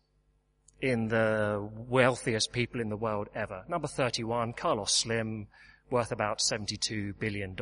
in 0.81 1.07
the 1.09 1.69
wealthiest 1.87 2.51
people 2.51 2.81
in 2.81 2.89
the 2.89 2.97
world 2.97 3.29
ever. 3.35 3.63
Number 3.69 3.87
31, 3.87 4.53
Carlos 4.53 4.91
Slim, 4.91 5.49
worth 5.91 6.11
about 6.11 6.39
$72 6.39 7.19
billion, 7.19 7.55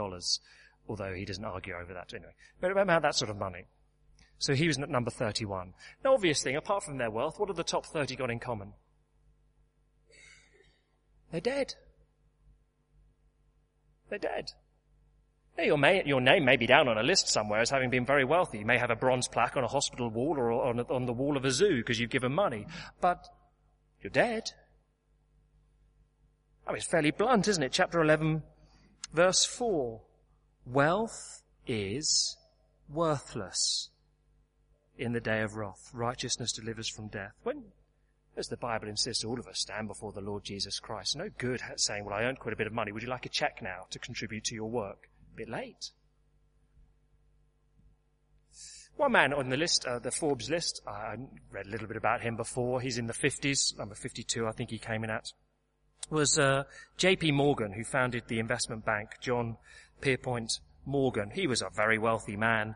although 0.87 1.13
he 1.13 1.25
doesn't 1.25 1.45
argue 1.45 1.73
over 1.73 1.93
that 1.93 2.13
anyway. 2.13 2.33
But 2.59 2.71
about 2.71 3.01
that 3.01 3.15
sort 3.15 3.31
of 3.31 3.37
money. 3.37 3.65
So 4.37 4.55
he 4.55 4.67
was 4.67 4.79
at 4.79 4.89
number 4.89 5.11
31. 5.11 5.73
Now 6.03 6.15
obvious 6.15 6.41
thing, 6.41 6.55
apart 6.55 6.83
from 6.83 6.97
their 6.97 7.11
wealth, 7.11 7.39
what 7.39 7.49
have 7.49 7.57
the 7.57 7.63
top 7.63 7.85
30 7.85 8.15
got 8.15 8.31
in 8.31 8.39
common? 8.39 8.73
they're 11.31 11.39
dead. 11.39 11.75
They're 14.09 14.19
dead. 14.19 14.51
Your, 15.57 15.77
may, 15.77 16.03
your, 16.05 16.21
name 16.21 16.43
may 16.43 16.57
be 16.57 16.65
down 16.65 16.87
on 16.87 16.97
a 16.97 17.03
list 17.03 17.29
somewhere 17.29 17.61
as 17.61 17.69
having 17.69 17.89
been 17.89 18.05
very 18.05 18.25
wealthy. 18.25 18.59
You 18.59 18.65
may 18.65 18.77
have 18.77 18.89
a 18.89 18.95
bronze 18.95 19.27
plaque 19.27 19.57
on 19.57 19.63
a 19.63 19.67
hospital 19.67 20.09
wall 20.09 20.37
or 20.37 20.51
on, 20.51 20.79
on 20.79 21.05
the 21.05 21.13
wall 21.13 21.37
of 21.37 21.45
a 21.45 21.51
zoo 21.51 21.77
because 21.77 21.99
you've 21.99 22.09
given 22.09 22.33
money. 22.33 22.65
But 22.99 23.27
you're 24.01 24.09
dead. 24.09 24.49
I 26.65 26.71
mean, 26.71 26.77
it's 26.77 26.87
fairly 26.87 27.11
blunt, 27.11 27.47
isn't 27.47 27.61
it? 27.61 27.71
Chapter 27.71 28.01
11, 28.01 28.43
verse 29.13 29.45
4. 29.45 30.01
Wealth 30.65 31.41
is 31.67 32.37
worthless 32.89 33.89
in 34.97 35.13
the 35.13 35.19
day 35.19 35.41
of 35.41 35.55
wrath. 35.55 35.89
Righteousness 35.93 36.51
delivers 36.51 36.89
from 36.89 37.07
death. 37.07 37.33
When, 37.43 37.63
as 38.37 38.47
the 38.47 38.57
Bible 38.57 38.87
insists, 38.87 39.23
all 39.23 39.39
of 39.39 39.47
us 39.47 39.59
stand 39.59 39.87
before 39.87 40.11
the 40.11 40.21
Lord 40.21 40.43
Jesus 40.43 40.79
Christ. 40.79 41.15
No 41.15 41.29
good 41.37 41.61
saying, 41.77 42.05
well, 42.05 42.13
I 42.13 42.23
earned 42.23 42.39
quite 42.39 42.53
a 42.53 42.57
bit 42.57 42.67
of 42.67 42.73
money. 42.73 42.91
Would 42.91 43.03
you 43.03 43.09
like 43.09 43.25
a 43.25 43.29
check 43.29 43.61
now 43.61 43.85
to 43.89 43.99
contribute 43.99 44.43
to 44.45 44.55
your 44.55 44.69
work? 44.69 45.09
A 45.33 45.37
bit 45.37 45.49
late. 45.49 45.91
One 48.97 49.13
man 49.13 49.33
on 49.33 49.49
the 49.49 49.57
list, 49.57 49.85
uh, 49.85 49.99
the 49.99 50.11
Forbes 50.11 50.49
list, 50.49 50.81
I 50.85 51.15
read 51.51 51.65
a 51.65 51.69
little 51.69 51.87
bit 51.87 51.97
about 51.97 52.21
him 52.21 52.35
before. 52.35 52.81
He's 52.81 52.97
in 52.97 53.07
the 53.07 53.13
50s, 53.13 53.77
number 53.77 53.95
52 53.95 54.45
I 54.45 54.51
think 54.51 54.69
he 54.69 54.77
came 54.77 55.03
in 55.03 55.09
at, 55.09 55.31
was 56.11 56.37
uh, 56.37 56.63
J.P. 56.97 57.31
Morgan, 57.31 57.71
who 57.71 57.83
founded 57.83 58.23
the 58.27 58.39
investment 58.39 58.85
bank, 58.85 59.11
John 59.21 59.57
Pierpont 60.01 60.59
Morgan. 60.85 61.29
He 61.29 61.47
was 61.47 61.61
a 61.61 61.69
very 61.69 61.97
wealthy 61.97 62.35
man 62.35 62.75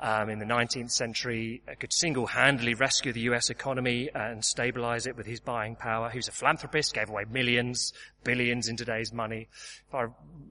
um, 0.00 0.28
in 0.28 0.38
the 0.38 0.44
19th 0.44 0.90
century, 0.90 1.62
uh, 1.66 1.74
could 1.78 1.92
single-handedly 1.92 2.74
rescue 2.74 3.12
the 3.12 3.20
US 3.20 3.48
economy 3.48 4.10
and 4.14 4.44
stabilize 4.44 5.06
it 5.06 5.16
with 5.16 5.26
his 5.26 5.40
buying 5.40 5.74
power. 5.74 6.10
He 6.10 6.18
was 6.18 6.28
a 6.28 6.32
philanthropist, 6.32 6.92
gave 6.92 7.08
away 7.08 7.24
millions, 7.30 7.94
billions 8.22 8.68
in 8.68 8.76
today's 8.76 9.12
money. 9.12 9.48
If 9.88 9.94
I 9.94 10.06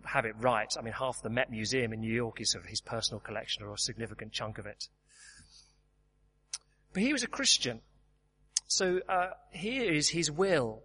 have 0.06 0.26
it 0.26 0.36
right, 0.40 0.72
I 0.78 0.82
mean, 0.82 0.94
half 0.94 1.22
the 1.22 1.30
Met 1.30 1.52
Museum 1.52 1.94
in 1.94 2.02
New 2.02 2.14
York 2.14 2.42
is 2.42 2.56
of 2.56 2.66
his 2.66 2.82
personal 2.82 3.20
collection 3.20 3.64
or 3.64 3.74
a 3.74 3.78
significant 3.78 4.32
chunk 4.32 4.58
of 4.58 4.66
it. 4.66 4.88
But 6.94 7.04
he 7.04 7.14
was 7.14 7.24
a 7.24 7.28
Christian. 7.28 7.82
So 8.68 9.02
uh, 9.08 9.32
here 9.52 9.92
is 9.92 10.10
his 10.10 10.32
will 10.32 10.82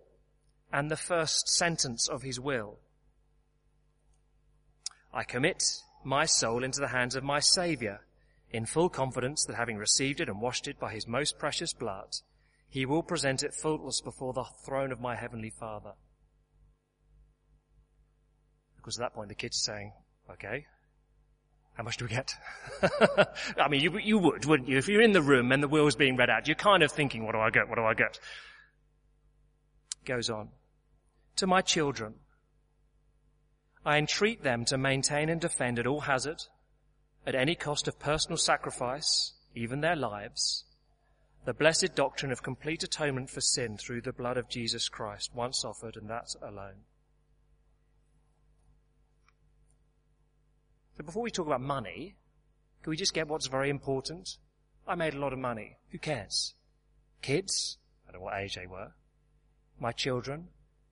and 0.71 0.91
the 0.91 0.97
first 0.97 1.49
sentence 1.49 2.09
of 2.09 2.23
his 2.23 2.39
will. 2.39 2.79
I 5.13 5.25
commit 5.25 5.63
my 6.05 6.25
soul 6.25 6.65
into 6.65 6.81
the 6.81 6.89
hands 6.89 7.15
of 7.17 7.25
my 7.25 7.41
Saviour 7.41 8.01
in 8.51 8.67
full 8.67 8.89
confidence 8.89 9.45
that 9.45 9.57
having 9.57 9.77
received 9.77 10.21
it 10.21 10.29
and 10.29 10.41
washed 10.41 10.69
it 10.69 10.79
by 10.79 10.93
his 10.93 11.07
most 11.07 11.39
precious 11.39 11.73
blood, 11.73 12.17
he 12.69 12.87
will 12.87 13.03
present 13.03 13.43
it 13.43 13.55
faultless 13.55 14.01
before 14.01 14.33
the 14.33 14.45
throne 14.65 14.93
of 14.93 15.01
my 15.01 15.17
heavenly 15.17 15.51
Father. 15.51 15.93
Because 18.77 18.99
at 18.99 19.03
that 19.03 19.15
point 19.15 19.29
the 19.29 19.35
kid's 19.35 19.63
saying, 19.63 19.93
okay, 20.31 20.67
how 21.75 21.83
much 21.83 21.97
do 21.97 22.05
we 22.05 22.11
get? 22.11 22.35
I 23.59 23.69
mean, 23.69 23.81
you, 23.81 23.99
you 23.99 24.19
would, 24.19 24.45
wouldn't 24.45 24.69
you? 24.69 24.79
If 24.79 24.89
you're 24.89 25.03
in 25.03 25.13
the 25.13 25.23
room 25.23 25.53
and 25.53 25.63
the 25.63 25.69
will's 25.69 25.97
being 25.97 26.17
read 26.17 26.31
out, 26.31 26.47
you're 26.47 26.55
kind 26.55 26.83
of 26.83 26.93
thinking, 26.93 27.25
what 27.25 27.33
do 27.33 27.39
I 27.39 27.51
get? 27.51 27.69
What 27.69 27.77
do 27.77 27.85
I 27.85 27.95
get? 27.95 28.19
Goes 30.05 30.31
on. 30.31 30.49
To 31.37 31.47
my 31.47 31.61
children, 31.61 32.15
I 33.85 33.97
entreat 33.97 34.43
them 34.43 34.65
to 34.67 34.77
maintain 34.77 35.29
and 35.29 35.41
defend 35.41 35.79
at 35.79 35.87
all 35.87 36.01
hazard 36.01 36.43
at 37.27 37.35
any 37.35 37.55
cost 37.55 37.89
of 37.89 37.99
personal 37.99 38.37
sacrifice, 38.37 39.33
even 39.55 39.81
their 39.81 39.97
lives, 39.97 40.65
the 41.45 41.55
blessed 41.55 41.95
doctrine 41.95 42.33
of 42.33 42.43
complete 42.43 42.83
atonement 42.83 43.31
for 43.31 43.41
sin 43.41 43.77
through 43.79 44.03
the 44.03 44.13
blood 44.13 44.37
of 44.37 44.49
Jesus 44.49 44.89
Christ, 44.89 45.31
once 45.35 45.65
offered 45.65 45.97
and 45.97 46.09
that 46.11 46.35
alone. 46.43 46.85
So 50.97 51.05
before 51.05 51.23
we 51.23 51.31
talk 51.31 51.47
about 51.47 51.63
money, 51.63 52.17
can 52.83 52.91
we 52.91 52.97
just 52.97 53.15
get 53.15 53.29
what's 53.29 53.47
very 53.47 53.71
important? 53.71 54.37
I 54.87 54.95
made 54.95 55.15
a 55.15 55.19
lot 55.19 55.33
of 55.33 55.39
money. 55.39 55.77
Who 55.93 55.99
cares? 55.99 56.55
Kids? 57.23 57.79
I 58.07 58.13
don't 58.13 58.21
know 58.21 58.25
what 58.27 58.39
age 58.39 58.57
they 58.57 58.67
were. 58.67 58.93
My 59.79 59.93
children? 59.93 60.49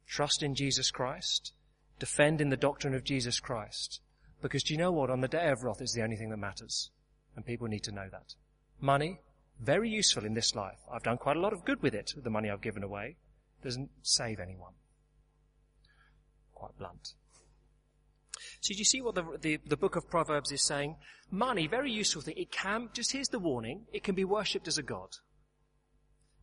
Trust 0.06 0.42
in 0.42 0.54
Jesus 0.54 0.90
Christ? 0.90 1.52
Defend 1.98 2.40
in 2.40 2.50
the 2.50 2.56
doctrine 2.56 2.94
of 2.94 3.04
Jesus 3.04 3.40
Christ? 3.40 4.00
Because 4.40 4.62
do 4.62 4.72
you 4.72 4.78
know 4.78 4.92
what? 4.92 5.10
On 5.10 5.20
the 5.20 5.28
day 5.28 5.50
of 5.50 5.64
wrath, 5.64 5.80
it's 5.80 5.94
the 5.94 6.02
only 6.02 6.16
thing 6.16 6.30
that 6.30 6.36
matters. 6.36 6.90
And 7.34 7.44
people 7.44 7.66
need 7.66 7.84
to 7.84 7.92
know 7.92 8.08
that. 8.10 8.34
Money, 8.80 9.20
very 9.60 9.90
useful 9.90 10.24
in 10.24 10.34
this 10.34 10.54
life. 10.54 10.78
I've 10.92 11.02
done 11.02 11.18
quite 11.18 11.36
a 11.36 11.40
lot 11.40 11.52
of 11.52 11.64
good 11.64 11.82
with 11.82 11.94
it, 11.94 12.12
the 12.16 12.30
money 12.30 12.50
I've 12.50 12.60
given 12.60 12.82
away. 12.82 13.16
Doesn't 13.62 13.90
save 14.02 14.38
anyone. 14.38 14.74
Quite 16.54 16.78
blunt. 16.78 17.14
So 18.60 18.72
do 18.72 18.78
you 18.78 18.84
see 18.84 19.00
what 19.00 19.14
the, 19.14 19.24
the, 19.40 19.58
the, 19.66 19.76
book 19.76 19.96
of 19.96 20.08
Proverbs 20.08 20.52
is 20.52 20.64
saying? 20.64 20.96
Money, 21.30 21.66
very 21.66 21.90
useful 21.90 22.22
thing. 22.22 22.36
It 22.36 22.50
can, 22.50 22.88
just 22.92 23.12
here's 23.12 23.28
the 23.28 23.38
warning, 23.38 23.86
it 23.92 24.04
can 24.04 24.14
be 24.14 24.24
worshipped 24.24 24.68
as 24.68 24.78
a 24.78 24.82
god. 24.82 25.10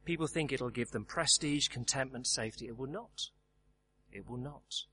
People 0.05 0.27
think 0.27 0.51
it'll 0.51 0.69
give 0.69 0.91
them 0.91 1.03
prestige, 1.03 1.67
contentment, 1.67 2.27
safety. 2.27 2.67
It 2.67 2.77
will 2.77 2.89
not. 2.89 3.29
It 4.11 4.29
will 4.29 4.37
not. 4.37 4.83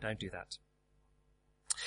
Don't 0.00 0.18
do 0.18 0.30
that. 0.30 0.58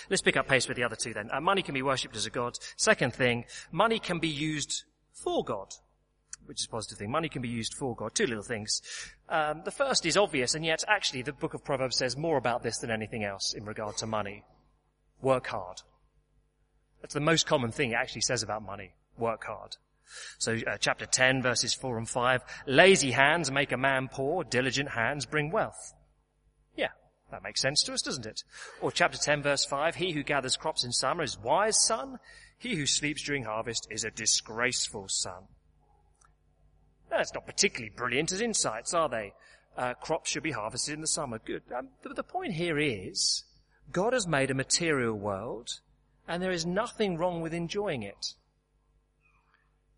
Let's 0.09 0.21
pick 0.21 0.37
up 0.37 0.47
pace 0.47 0.67
with 0.67 0.77
the 0.77 0.83
other 0.83 0.95
two 0.95 1.13
then. 1.13 1.29
Uh, 1.31 1.41
money 1.41 1.61
can 1.61 1.73
be 1.73 1.81
worshipped 1.81 2.15
as 2.15 2.25
a 2.25 2.29
god. 2.29 2.57
Second 2.77 3.13
thing, 3.13 3.45
money 3.71 3.99
can 3.99 4.19
be 4.19 4.27
used 4.27 4.83
for 5.13 5.43
God, 5.43 5.73
which 6.45 6.61
is 6.61 6.65
a 6.65 6.69
positive 6.69 6.97
thing. 6.97 7.11
Money 7.11 7.29
can 7.29 7.41
be 7.41 7.49
used 7.49 7.73
for 7.73 7.95
God. 7.95 8.15
Two 8.15 8.27
little 8.27 8.43
things. 8.43 8.81
Um, 9.29 9.61
the 9.63 9.71
first 9.71 10.05
is 10.05 10.17
obvious, 10.17 10.55
and 10.55 10.65
yet 10.65 10.83
actually 10.87 11.21
the 11.23 11.33
book 11.33 11.53
of 11.53 11.63
Proverbs 11.63 11.97
says 11.97 12.17
more 12.17 12.37
about 12.37 12.63
this 12.63 12.77
than 12.77 12.91
anything 12.91 13.23
else 13.23 13.53
in 13.53 13.65
regard 13.65 13.97
to 13.97 14.07
money. 14.07 14.43
Work 15.21 15.47
hard. 15.47 15.81
That's 17.01 17.13
the 17.13 17.19
most 17.19 17.47
common 17.47 17.71
thing 17.71 17.91
it 17.91 17.95
actually 17.95 18.21
says 18.21 18.43
about 18.43 18.63
money. 18.63 18.93
Work 19.17 19.45
hard. 19.45 19.77
So 20.37 20.57
uh, 20.67 20.77
chapter 20.79 21.05
10 21.05 21.41
verses 21.41 21.73
4 21.73 21.97
and 21.97 22.09
5, 22.09 22.41
lazy 22.67 23.11
hands 23.11 23.49
make 23.49 23.71
a 23.71 23.77
man 23.77 24.09
poor, 24.11 24.43
diligent 24.43 24.89
hands 24.89 25.25
bring 25.25 25.51
wealth. 25.51 25.93
That 27.31 27.43
makes 27.43 27.61
sense 27.61 27.81
to 27.83 27.93
us, 27.93 28.01
doesn't 28.01 28.25
it? 28.25 28.43
Or 28.81 28.91
chapter 28.91 29.17
10 29.17 29.41
verse 29.41 29.65
5, 29.65 29.95
he 29.95 30.11
who 30.11 30.21
gathers 30.21 30.57
crops 30.57 30.83
in 30.83 30.91
summer 30.91 31.23
is 31.23 31.39
wise 31.39 31.83
son. 31.85 32.19
He 32.57 32.75
who 32.75 32.85
sleeps 32.85 33.23
during 33.23 33.45
harvest 33.45 33.87
is 33.89 34.03
a 34.03 34.11
disgraceful 34.11 35.07
son. 35.07 35.47
That's 37.09 37.33
not 37.33 37.45
particularly 37.45 37.91
brilliant 37.95 38.31
as 38.31 38.41
insights, 38.41 38.93
are 38.93 39.09
they? 39.09 39.33
Uh, 39.77 39.93
crops 39.95 40.29
should 40.29 40.43
be 40.43 40.51
harvested 40.51 40.93
in 40.93 41.01
the 41.01 41.07
summer. 41.07 41.39
Good. 41.39 41.63
Um, 41.75 41.89
the, 42.03 42.09
the 42.09 42.23
point 42.23 42.53
here 42.53 42.77
is, 42.77 43.43
God 43.91 44.13
has 44.13 44.27
made 44.27 44.51
a 44.51 44.53
material 44.55 45.13
world, 45.17 45.79
and 46.27 46.43
there 46.43 46.51
is 46.51 46.65
nothing 46.65 47.17
wrong 47.17 47.41
with 47.41 47.53
enjoying 47.53 48.03
it. 48.03 48.33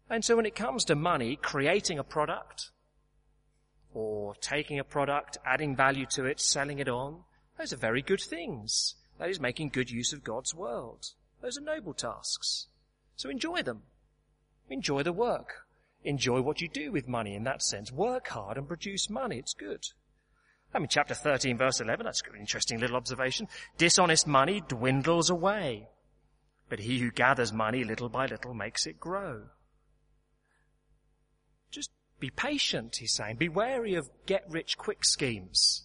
And 0.09 0.23
so 0.23 0.35
when 0.35 0.45
it 0.45 0.55
comes 0.55 0.85
to 0.85 0.95
money, 0.95 1.35
creating 1.35 1.97
a 1.97 2.03
product, 2.03 2.69
or 3.93 4.35
taking 4.35 4.79
a 4.79 4.83
product, 4.83 5.37
adding 5.45 5.75
value 5.75 6.05
to 6.11 6.25
it, 6.25 6.39
selling 6.39 6.79
it 6.79 6.89
on, 6.89 7.23
those 7.57 7.73
are 7.73 7.77
very 7.77 8.01
good 8.01 8.21
things. 8.21 8.95
That 9.19 9.29
is 9.29 9.39
making 9.39 9.69
good 9.69 9.91
use 9.91 10.11
of 10.13 10.23
God's 10.23 10.55
world. 10.55 11.05
Those 11.41 11.57
are 11.57 11.61
noble 11.61 11.93
tasks. 11.93 12.67
So 13.15 13.29
enjoy 13.29 13.61
them. 13.61 13.83
Enjoy 14.69 15.03
the 15.03 15.13
work. 15.13 15.65
Enjoy 16.03 16.41
what 16.41 16.61
you 16.61 16.67
do 16.67 16.91
with 16.91 17.07
money 17.07 17.35
in 17.35 17.43
that 17.43 17.61
sense. 17.61 17.91
Work 17.91 18.29
hard 18.29 18.57
and 18.57 18.67
produce 18.67 19.09
money. 19.09 19.37
It's 19.37 19.53
good. 19.53 19.85
I 20.73 20.79
mean, 20.79 20.87
chapter 20.89 21.13
13 21.13 21.57
verse 21.57 21.79
11, 21.79 22.05
that's 22.05 22.21
an 22.21 22.39
interesting 22.39 22.79
little 22.79 22.95
observation. 22.95 23.47
Dishonest 23.77 24.25
money 24.25 24.63
dwindles 24.67 25.29
away, 25.29 25.87
but 26.67 26.79
he 26.79 26.97
who 26.99 27.11
gathers 27.11 27.53
money 27.53 27.83
little 27.83 28.09
by 28.09 28.25
little 28.25 28.55
makes 28.55 28.87
it 28.87 28.99
grow. 28.99 29.43
Be 32.23 32.29
patient, 32.29 32.95
he's 33.01 33.11
saying. 33.11 33.35
Be 33.35 33.49
wary 33.49 33.95
of 33.95 34.09
get 34.25 34.45
rich 34.49 34.77
quick 34.77 35.03
schemes. 35.03 35.83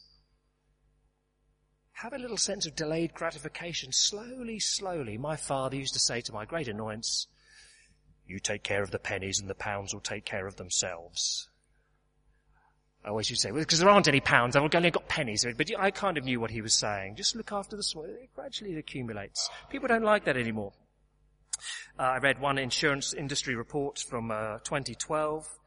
Have 1.95 2.13
a 2.13 2.19
little 2.19 2.37
sense 2.37 2.65
of 2.65 2.77
delayed 2.77 3.13
gratification. 3.13 3.91
Slowly, 3.91 4.61
slowly. 4.61 5.19
My 5.19 5.35
father 5.35 5.75
used 5.75 5.95
to 5.95 5.99
say 5.99 6.21
to 6.21 6.33
my 6.33 6.45
great 6.45 6.69
annoyance, 6.69 7.27
you 8.25 8.39
take 8.39 8.63
care 8.63 8.85
of 8.85 8.93
the 8.93 9.01
pennies 9.01 9.41
and 9.41 9.51
the 9.51 9.57
pounds 9.57 9.93
will 9.93 10.01
take 10.01 10.25
care 10.25 10.47
of 10.47 10.55
themselves. 10.55 11.49
I 13.05 13.09
always 13.09 13.29
used 13.31 13.43
to 13.43 13.49
say, 13.49 13.51
well, 13.51 13.63
because 13.63 13.81
there 13.81 13.89
aren't 13.89 14.07
any 14.07 14.21
pounds, 14.21 14.55
I've 14.55 14.73
only 14.73 14.93
got 14.93 15.09
pennies. 15.09 15.45
But 15.57 15.73
I 15.77 15.91
kind 15.91 16.17
of 16.19 16.25
knew 16.25 16.39
what 16.39 16.53
he 16.53 16.61
was 16.63 16.75
saying. 16.75 17.17
Just 17.17 17.35
look 17.35 17.51
after 17.51 17.75
the 17.75 17.83
small. 17.83 18.05
It 18.05 18.31
gradually 18.37 18.77
accumulates. 18.77 19.51
People 19.71 19.89
don't 19.89 20.05
like 20.05 20.27
that 20.27 20.37
anymore. 20.37 20.73
Uh, 21.99 22.03
I 22.03 22.19
read 22.19 22.41
one 22.41 22.59
insurance 22.59 23.13
industry 23.13 23.57
report 23.57 23.99
from 23.99 24.31
uh, 24.31 24.59
2012 24.59 25.58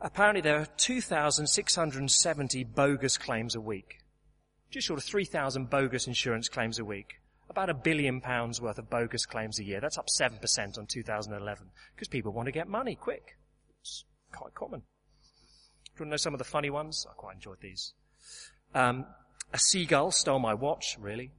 Apparently 0.00 0.40
there 0.40 0.60
are 0.60 0.66
2,670 0.76 2.64
bogus 2.64 3.16
claims 3.18 3.54
a 3.54 3.60
week. 3.60 3.98
Just 4.70 4.86
short 4.86 4.98
of 4.98 5.04
3,000 5.04 5.70
bogus 5.70 6.06
insurance 6.06 6.48
claims 6.48 6.78
a 6.78 6.84
week. 6.84 7.20
About 7.50 7.70
a 7.70 7.74
billion 7.74 8.20
pounds 8.20 8.60
worth 8.60 8.78
of 8.78 8.90
bogus 8.90 9.24
claims 9.24 9.58
a 9.58 9.64
year. 9.64 9.80
That's 9.80 9.98
up 9.98 10.08
7% 10.08 10.78
on 10.78 10.86
2011. 10.86 11.66
Because 11.94 12.08
people 12.08 12.32
want 12.32 12.46
to 12.46 12.52
get 12.52 12.68
money 12.68 12.94
quick. 12.94 13.38
It's 13.80 14.04
quite 14.30 14.54
common. 14.54 14.80
Do 14.80 14.84
you 14.84 16.04
want 16.04 16.08
to 16.08 16.10
know 16.10 16.16
some 16.16 16.34
of 16.34 16.38
the 16.38 16.44
funny 16.44 16.70
ones? 16.70 17.06
I 17.10 17.14
quite 17.14 17.36
enjoyed 17.36 17.60
these. 17.60 17.94
Um, 18.74 19.06
A 19.52 19.58
seagull 19.58 20.12
stole 20.12 20.38
my 20.38 20.52
watch, 20.52 20.96
really. 21.00 21.32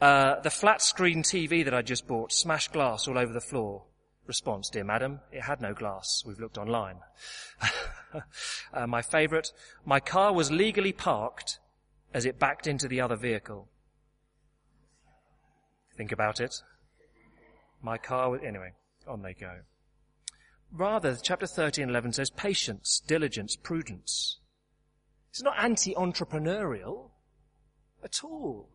Uh, 0.00 0.40
the 0.40 0.50
flat 0.50 0.82
screen 0.82 1.22
TV 1.22 1.64
that 1.64 1.72
I 1.72 1.80
just 1.80 2.06
bought 2.06 2.32
smashed 2.32 2.72
glass 2.72 3.08
all 3.08 3.18
over 3.18 3.32
the 3.32 3.40
floor. 3.40 3.84
Response, 4.26 4.70
dear 4.70 4.84
madam, 4.84 5.20
it 5.32 5.42
had 5.42 5.60
no 5.60 5.74
glass. 5.74 6.22
We've 6.24 6.38
looked 6.38 6.58
online. 6.58 6.98
uh, 8.72 8.86
my 8.86 9.02
favourite, 9.02 9.52
my 9.84 9.98
car 9.98 10.32
was 10.32 10.50
legally 10.50 10.92
parked 10.92 11.58
as 12.14 12.24
it 12.24 12.38
backed 12.38 12.66
into 12.66 12.86
the 12.86 13.00
other 13.00 13.16
vehicle. 13.16 13.68
Think 15.96 16.12
about 16.12 16.40
it. 16.40 16.54
My 17.82 17.98
car 17.98 18.30
was, 18.30 18.40
anyway, 18.44 18.72
on 19.08 19.22
they 19.22 19.34
go. 19.34 19.60
Rather, 20.70 21.16
chapter 21.20 21.46
13 21.46 21.82
and 21.82 21.90
11 21.90 22.12
says 22.14 22.30
patience, 22.30 23.02
diligence, 23.06 23.56
prudence. 23.56 24.38
It's 25.30 25.42
not 25.42 25.54
anti-entrepreneurial 25.58 27.10
at 28.04 28.22
all. 28.22 28.68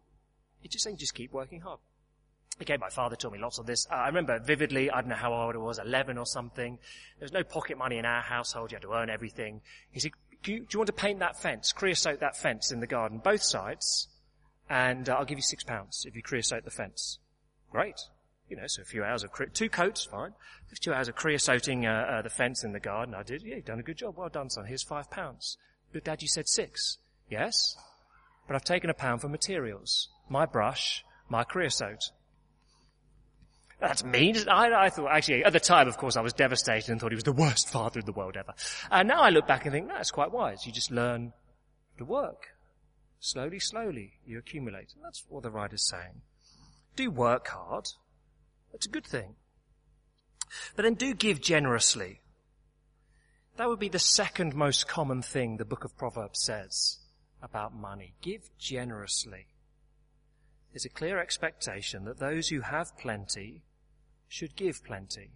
It's 0.61 0.73
just 0.73 0.83
saying 0.83 0.97
just 0.97 1.15
keep 1.15 1.31
working 1.31 1.61
hard. 1.61 1.79
Okay, 2.61 2.77
my 2.77 2.89
father 2.89 3.15
taught 3.15 3.33
me 3.33 3.39
lots 3.39 3.59
of 3.59 3.65
this. 3.65 3.85
Uh, 3.91 3.95
I 3.95 4.07
remember 4.07 4.39
vividly, 4.39 4.89
I 4.89 5.01
don't 5.01 5.09
know 5.09 5.15
how 5.15 5.33
old 5.33 5.55
I 5.55 5.59
was, 5.59 5.77
11 5.77 6.17
or 6.17 6.25
something. 6.25 6.79
There 7.19 7.25
was 7.25 7.31
no 7.31 7.43
pocket 7.43 7.77
money 7.77 7.97
in 7.97 8.05
our 8.05 8.21
household. 8.21 8.71
You 8.71 8.77
had 8.77 8.81
to 8.81 8.93
earn 8.93 9.09
everything. 9.09 9.61
He 9.91 9.99
said, 9.99 10.11
do 10.43 10.53
you, 10.53 10.59
do 10.59 10.67
you 10.71 10.79
want 10.79 10.87
to 10.87 10.93
paint 10.93 11.19
that 11.19 11.39
fence, 11.39 11.71
creosote 11.71 12.19
that 12.21 12.35
fence 12.35 12.71
in 12.71 12.79
the 12.79 12.87
garden, 12.87 13.19
both 13.23 13.43
sides, 13.43 14.07
and 14.69 15.07
uh, 15.07 15.15
I'll 15.15 15.25
give 15.25 15.37
you 15.37 15.43
six 15.43 15.63
pounds 15.63 16.05
if 16.07 16.15
you 16.15 16.21
creosote 16.21 16.65
the 16.65 16.71
fence. 16.71 17.19
Great. 17.71 17.99
You 18.49 18.57
know, 18.57 18.63
so 18.65 18.81
a 18.81 18.85
few 18.85 19.03
hours 19.03 19.23
of, 19.23 19.31
cre- 19.31 19.45
two 19.45 19.69
coats, 19.69 20.05
fine. 20.05 20.33
Two 20.81 20.93
hours 20.93 21.07
of 21.07 21.15
creosoting 21.15 21.85
uh, 21.85 21.91
uh, 21.91 22.21
the 22.21 22.29
fence 22.29 22.63
in 22.63 22.71
the 22.71 22.79
garden. 22.79 23.13
I 23.13 23.23
did. 23.23 23.43
Yeah, 23.43 23.55
you've 23.55 23.65
done 23.65 23.79
a 23.79 23.83
good 23.83 23.97
job. 23.97 24.17
Well 24.17 24.29
done, 24.29 24.49
son. 24.49 24.65
Here's 24.65 24.83
five 24.83 25.09
pounds. 25.09 25.57
But 25.93 26.03
dad, 26.03 26.21
you 26.21 26.27
said 26.27 26.47
six. 26.47 26.97
Yes. 27.29 27.75
But 28.47 28.55
I've 28.55 28.63
taken 28.63 28.89
a 28.89 28.93
pound 28.93 29.21
for 29.21 29.29
materials. 29.29 30.09
My 30.29 30.45
brush, 30.45 31.03
my 31.29 31.43
creosote. 31.43 32.11
That's 33.79 34.03
mean. 34.03 34.35
I, 34.49 34.85
I, 34.85 34.89
thought, 34.89 35.11
actually, 35.11 35.43
at 35.43 35.53
the 35.53 35.59
time, 35.59 35.87
of 35.87 35.97
course, 35.97 36.17
I 36.17 36.21
was 36.21 36.33
devastated 36.33 36.91
and 36.91 36.99
thought 36.99 37.11
he 37.11 37.15
was 37.15 37.23
the 37.23 37.31
worst 37.31 37.69
father 37.69 37.99
in 37.99 38.05
the 38.05 38.11
world 38.11 38.35
ever. 38.35 38.53
And 38.89 39.07
now 39.07 39.21
I 39.21 39.29
look 39.29 39.47
back 39.47 39.65
and 39.65 39.73
think, 39.73 39.87
that's 39.87 40.09
quite 40.09 40.31
wise. 40.31 40.65
You 40.65 40.71
just 40.71 40.89
learn 40.89 41.33
to 41.97 42.05
work. 42.05 42.47
Slowly, 43.19 43.59
slowly, 43.59 44.13
you 44.25 44.39
accumulate. 44.39 44.93
And 44.95 45.03
that's 45.03 45.23
what 45.29 45.43
the 45.43 45.51
writer's 45.51 45.87
saying. 45.87 46.21
Do 46.95 47.11
work 47.11 47.47
hard. 47.49 47.85
That's 48.71 48.87
a 48.87 48.89
good 48.91 49.05
thing. 49.05 49.35
But 50.75 50.83
then 50.83 50.95
do 50.95 51.13
give 51.13 51.41
generously. 51.41 52.21
That 53.57 53.69
would 53.69 53.79
be 53.79 53.89
the 53.89 53.99
second 53.99 54.55
most 54.55 54.87
common 54.87 55.21
thing 55.21 55.57
the 55.57 55.65
book 55.65 55.83
of 55.83 55.97
Proverbs 55.97 56.43
says 56.43 56.99
about 57.41 57.75
money. 57.75 58.13
Give 58.21 58.49
generously. 58.57 59.47
There's 60.71 60.85
a 60.85 60.89
clear 60.89 61.19
expectation 61.19 62.05
that 62.05 62.19
those 62.19 62.49
who 62.49 62.61
have 62.61 62.97
plenty 62.97 63.63
should 64.27 64.55
give 64.55 64.83
plenty, 64.83 65.31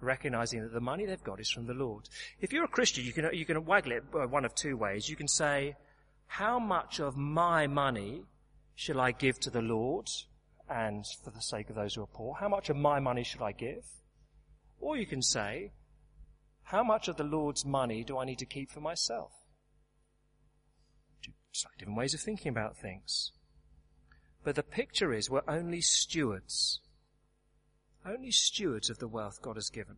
recognizing 0.00 0.62
that 0.62 0.72
the 0.72 0.80
money 0.80 1.06
they've 1.06 1.22
got 1.22 1.40
is 1.40 1.50
from 1.50 1.66
the 1.66 1.74
Lord. 1.74 2.08
If 2.40 2.52
you're 2.52 2.64
a 2.64 2.68
Christian, 2.68 3.04
you 3.04 3.12
can, 3.12 3.30
you 3.32 3.44
can 3.44 3.64
waggle 3.64 3.92
it 3.92 4.04
uh, 4.14 4.26
one 4.26 4.44
of 4.44 4.54
two 4.54 4.76
ways. 4.76 5.08
You 5.08 5.16
can 5.16 5.28
say, 5.28 5.76
how 6.26 6.58
much 6.58 7.00
of 7.00 7.16
my 7.16 7.66
money 7.66 8.22
shall 8.74 9.00
I 9.00 9.12
give 9.12 9.38
to 9.40 9.50
the 9.50 9.62
Lord 9.62 10.08
and 10.68 11.04
for 11.24 11.30
the 11.30 11.42
sake 11.42 11.68
of 11.68 11.76
those 11.76 11.94
who 11.94 12.02
are 12.02 12.06
poor? 12.06 12.36
How 12.38 12.48
much 12.48 12.70
of 12.70 12.76
my 12.76 13.00
money 13.00 13.24
should 13.24 13.42
I 13.42 13.52
give? 13.52 13.84
Or 14.80 14.96
you 14.96 15.06
can 15.06 15.22
say, 15.22 15.72
how 16.62 16.84
much 16.84 17.08
of 17.08 17.16
the 17.16 17.24
Lord's 17.24 17.64
money 17.64 18.04
do 18.04 18.18
I 18.18 18.24
need 18.24 18.38
to 18.38 18.46
keep 18.46 18.70
for 18.70 18.80
myself? 18.80 19.32
Slightly 21.52 21.78
different 21.80 21.98
ways 21.98 22.14
of 22.14 22.20
thinking 22.20 22.50
about 22.50 22.76
things. 22.76 23.32
But 24.44 24.54
the 24.54 24.62
picture 24.62 25.12
is 25.12 25.28
we're 25.28 25.42
only 25.48 25.80
stewards 25.80 26.80
only 28.06 28.30
stewards 28.30 28.90
of 28.90 28.98
the 28.98 29.08
wealth 29.08 29.40
God 29.42 29.56
has 29.56 29.70
given. 29.70 29.96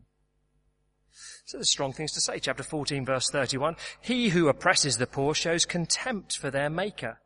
So 1.44 1.58
there's 1.58 1.70
strong 1.70 1.92
things 1.92 2.12
to 2.12 2.20
say. 2.20 2.38
Chapter 2.38 2.62
14 2.62 3.04
verse 3.04 3.28
31. 3.30 3.76
He 4.00 4.30
who 4.30 4.48
oppresses 4.48 4.96
the 4.96 5.06
poor 5.06 5.34
shows 5.34 5.66
contempt 5.66 6.36
for 6.36 6.50
their 6.50 6.70
maker. 6.70 7.18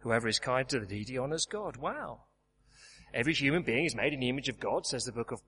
Whoever 0.00 0.28
is 0.28 0.38
kind 0.38 0.68
to 0.68 0.78
the 0.78 0.86
needy 0.86 1.18
honors 1.18 1.46
God. 1.46 1.76
Wow. 1.76 2.22
Every 3.12 3.34
human 3.34 3.62
being 3.62 3.84
is 3.86 3.96
made 3.96 4.12
in 4.12 4.20
the 4.20 4.28
image 4.28 4.48
of 4.48 4.60
God, 4.60 4.86
says 4.86 5.04
the 5.04 5.12
book 5.12 5.32
of, 5.32 5.40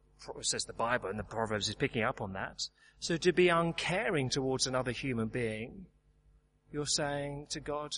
says 0.44 0.64
the 0.64 0.72
Bible, 0.72 1.09
and 1.09 1.18
the 1.18 1.24
Proverbs 1.24 1.68
is 1.68 1.74
picking 1.74 2.02
up 2.02 2.20
on 2.20 2.33
that. 2.33 2.62
So 2.98 3.16
to 3.18 3.33
be 3.33 3.48
uncaring 3.48 4.31
towards 4.31 4.66
another 4.66 4.90
human 4.90 5.28
being, 5.28 5.87
you're 6.72 6.87
saying 6.87 7.46
to 7.50 7.61
God, 7.61 7.92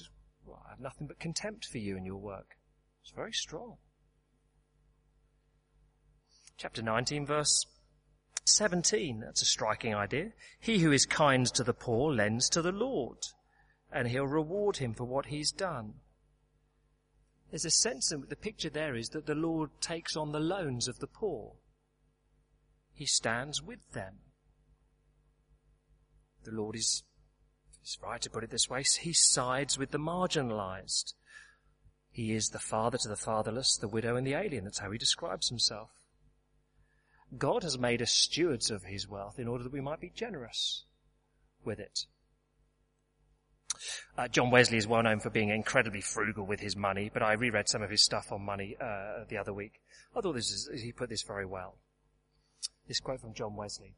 well, 0.45 0.63
I 0.67 0.71
have 0.71 0.81
nothing 0.81 1.07
but 1.07 1.19
contempt 1.19 1.67
for 1.67 1.79
you 1.79 1.97
and 1.97 2.05
your 2.05 2.19
work. 2.19 2.57
It's 3.03 3.13
very 3.13 3.33
strong. 3.33 3.77
Chapter 6.61 6.83
19 6.83 7.25
verse 7.25 7.65
17. 8.45 9.21
That's 9.21 9.41
a 9.41 9.47
striking 9.47 9.95
idea. 9.95 10.33
He 10.61 10.81
who 10.81 10.93
is 10.93 11.07
kind 11.07 11.47
to 11.47 11.65
the 11.65 11.73
poor 11.73 12.13
lends 12.13 12.51
to 12.51 12.61
the 12.61 12.71
Lord 12.71 13.17
and 13.91 14.07
he'll 14.07 14.27
reward 14.27 14.77
him 14.77 14.93
for 14.93 15.05
what 15.05 15.27
he's 15.27 15.53
done. 15.53 15.95
There's 17.49 17.65
a 17.65 17.71
sense 17.71 18.13
in 18.13 18.27
the 18.29 18.37
picture 18.37 18.69
there 18.69 18.95
is 18.95 19.09
that 19.09 19.25
the 19.25 19.35
Lord 19.35 19.71
takes 19.81 20.17
on 20.17 20.33
the 20.33 20.39
loans 20.39 20.87
of 20.87 20.99
the 20.99 21.07
poor. 21.07 21.55
He 22.93 23.07
stands 23.07 23.63
with 23.63 23.93
them. 23.93 24.17
The 26.45 26.53
Lord 26.53 26.77
is, 26.77 27.05
it's 27.81 27.97
right 28.03 28.21
to 28.21 28.29
put 28.29 28.45
it 28.45 28.51
this 28.51 28.69
way, 28.69 28.83
he 29.01 29.15
sides 29.15 29.79
with 29.79 29.93
the 29.93 29.99
marginalized. 29.99 31.15
He 32.11 32.33
is 32.33 32.51
the 32.51 32.59
father 32.59 32.99
to 32.99 33.09
the 33.09 33.17
fatherless, 33.17 33.79
the 33.79 33.89
widow 33.89 34.15
and 34.15 34.27
the 34.27 34.35
alien. 34.35 34.65
That's 34.65 34.81
how 34.81 34.91
he 34.91 34.99
describes 34.99 35.49
himself. 35.49 35.89
God 37.39 37.63
has 37.63 37.79
made 37.79 38.03
us 38.03 38.13
stewards 38.13 38.71
of 38.71 38.85
his 38.85 39.09
wealth 39.09 39.39
in 39.39 39.49
order 39.49 39.65
that 39.65 39.73
we 39.73 39.81
might 39.81 40.01
be 40.01 40.13
generous 40.15 40.85
with 41.65 41.79
it. 41.79 42.07
Uh, 44.19 44.29
John 44.29 44.51
Wesley 44.51 44.77
is 44.77 44.87
well 44.87 45.03
known 45.03 45.21
for 45.21 45.31
being 45.31 45.51
incredibly 45.51 46.01
frugal 46.01 46.45
with 46.45 46.61
his 46.61 46.77
money, 46.77 47.11
but 47.13 47.23
I 47.23 47.35
reread 47.35 47.69
some 47.69 47.83
of 47.83 47.91
his 47.91 48.05
stuff 48.05 48.33
on 48.33 48.45
money 48.45 48.77
uh, 48.81 49.25
the 49.29 49.39
other 49.39 49.53
week. 49.53 49.81
I 50.17 50.21
thought 50.21 50.35
this 50.35 50.51
is, 50.51 50.83
he 50.83 50.93
put 50.93 51.09
this 51.09 51.23
very 51.23 51.47
well. 51.47 51.77
This 52.89 53.01
quote 53.01 53.21
from 53.21 53.35
John 53.35 53.55
Wesley. 53.55 53.95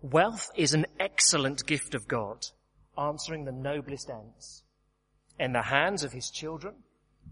Wealth 0.00 0.50
is 0.56 0.72
an 0.72 0.86
excellent 0.98 1.66
gift 1.66 1.94
of 1.94 2.08
God, 2.08 2.46
answering 2.96 3.44
the 3.44 3.52
noblest 3.52 4.08
ends. 4.08 4.62
In 5.38 5.52
the 5.52 5.62
hands 5.62 6.04
of 6.04 6.12
his 6.12 6.30
children, 6.30 6.74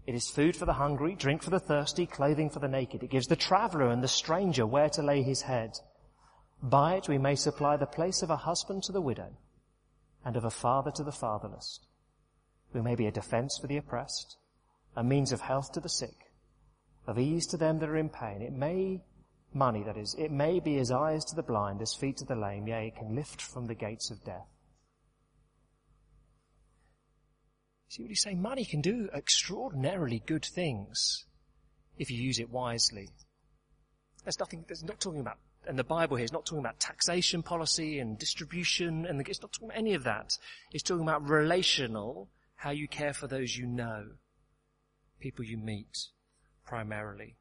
it 0.05 0.15
is 0.15 0.29
food 0.29 0.55
for 0.55 0.65
the 0.65 0.73
hungry, 0.73 1.15
drink 1.15 1.41
for 1.43 1.49
the 1.49 1.59
thirsty, 1.59 2.05
clothing 2.05 2.49
for 2.49 2.59
the 2.59 2.67
naked. 2.67 3.03
It 3.03 3.09
gives 3.09 3.27
the 3.27 3.35
traveler 3.35 3.89
and 3.89 4.03
the 4.03 4.07
stranger 4.07 4.65
where 4.65 4.89
to 4.89 5.01
lay 5.01 5.23
his 5.23 5.41
head. 5.41 5.79
By 6.61 6.95
it 6.95 7.07
we 7.07 7.17
may 7.17 7.35
supply 7.35 7.77
the 7.77 7.85
place 7.85 8.21
of 8.21 8.29
a 8.29 8.37
husband 8.37 8.83
to 8.83 8.91
the 8.91 9.01
widow 9.01 9.37
and 10.25 10.35
of 10.35 10.45
a 10.45 10.49
father 10.49 10.91
to 10.91 11.03
the 11.03 11.11
fatherless. 11.11 11.79
We 12.73 12.81
may 12.81 12.95
be 12.95 13.07
a 13.07 13.11
defense 13.11 13.57
for 13.57 13.67
the 13.67 13.77
oppressed, 13.77 14.37
a 14.95 15.03
means 15.03 15.31
of 15.31 15.41
health 15.41 15.71
to 15.73 15.79
the 15.79 15.89
sick, 15.89 16.31
of 17.07 17.19
ease 17.19 17.47
to 17.47 17.57
them 17.57 17.79
that 17.79 17.89
are 17.89 17.97
in 17.97 18.09
pain. 18.09 18.41
It 18.41 18.53
may, 18.53 19.01
money 19.53 19.83
that 19.83 19.97
is, 19.97 20.15
it 20.17 20.31
may 20.31 20.59
be 20.59 20.77
as 20.79 20.91
eyes 20.91 21.23
to 21.25 21.35
the 21.35 21.43
blind, 21.43 21.81
as 21.81 21.93
feet 21.93 22.17
to 22.17 22.25
the 22.25 22.35
lame, 22.35 22.67
yea, 22.67 22.87
it 22.87 22.95
can 22.95 23.15
lift 23.15 23.41
from 23.41 23.67
the 23.67 23.75
gates 23.75 24.09
of 24.09 24.23
death. 24.23 24.47
See 27.89 28.03
what 28.03 28.09
he's 28.09 28.21
saying? 28.21 28.41
Money 28.41 28.65
can 28.65 28.81
do 28.81 29.09
extraordinarily 29.13 30.23
good 30.25 30.45
things 30.45 31.25
if 31.97 32.09
you 32.09 32.21
use 32.21 32.39
it 32.39 32.49
wisely. 32.49 33.09
There's 34.23 34.39
nothing, 34.39 34.65
there's 34.67 34.83
not 34.83 34.99
talking 34.99 35.19
about, 35.19 35.37
and 35.67 35.77
the 35.77 35.83
Bible 35.83 36.17
here 36.17 36.25
is 36.25 36.31
not 36.31 36.45
talking 36.45 36.59
about 36.59 36.79
taxation 36.79 37.43
policy 37.43 37.99
and 37.99 38.17
distribution, 38.17 39.05
and 39.05 39.21
it's 39.27 39.41
not 39.41 39.51
talking 39.53 39.69
about 39.69 39.77
any 39.77 39.93
of 39.93 40.03
that. 40.05 40.37
It's 40.71 40.83
talking 40.83 41.03
about 41.03 41.27
relational, 41.29 42.29
how 42.55 42.71
you 42.71 42.87
care 42.87 43.13
for 43.13 43.27
those 43.27 43.55
you 43.55 43.65
know, 43.65 44.05
people 45.19 45.45
you 45.45 45.57
meet, 45.57 46.07
primarily. 46.65 47.35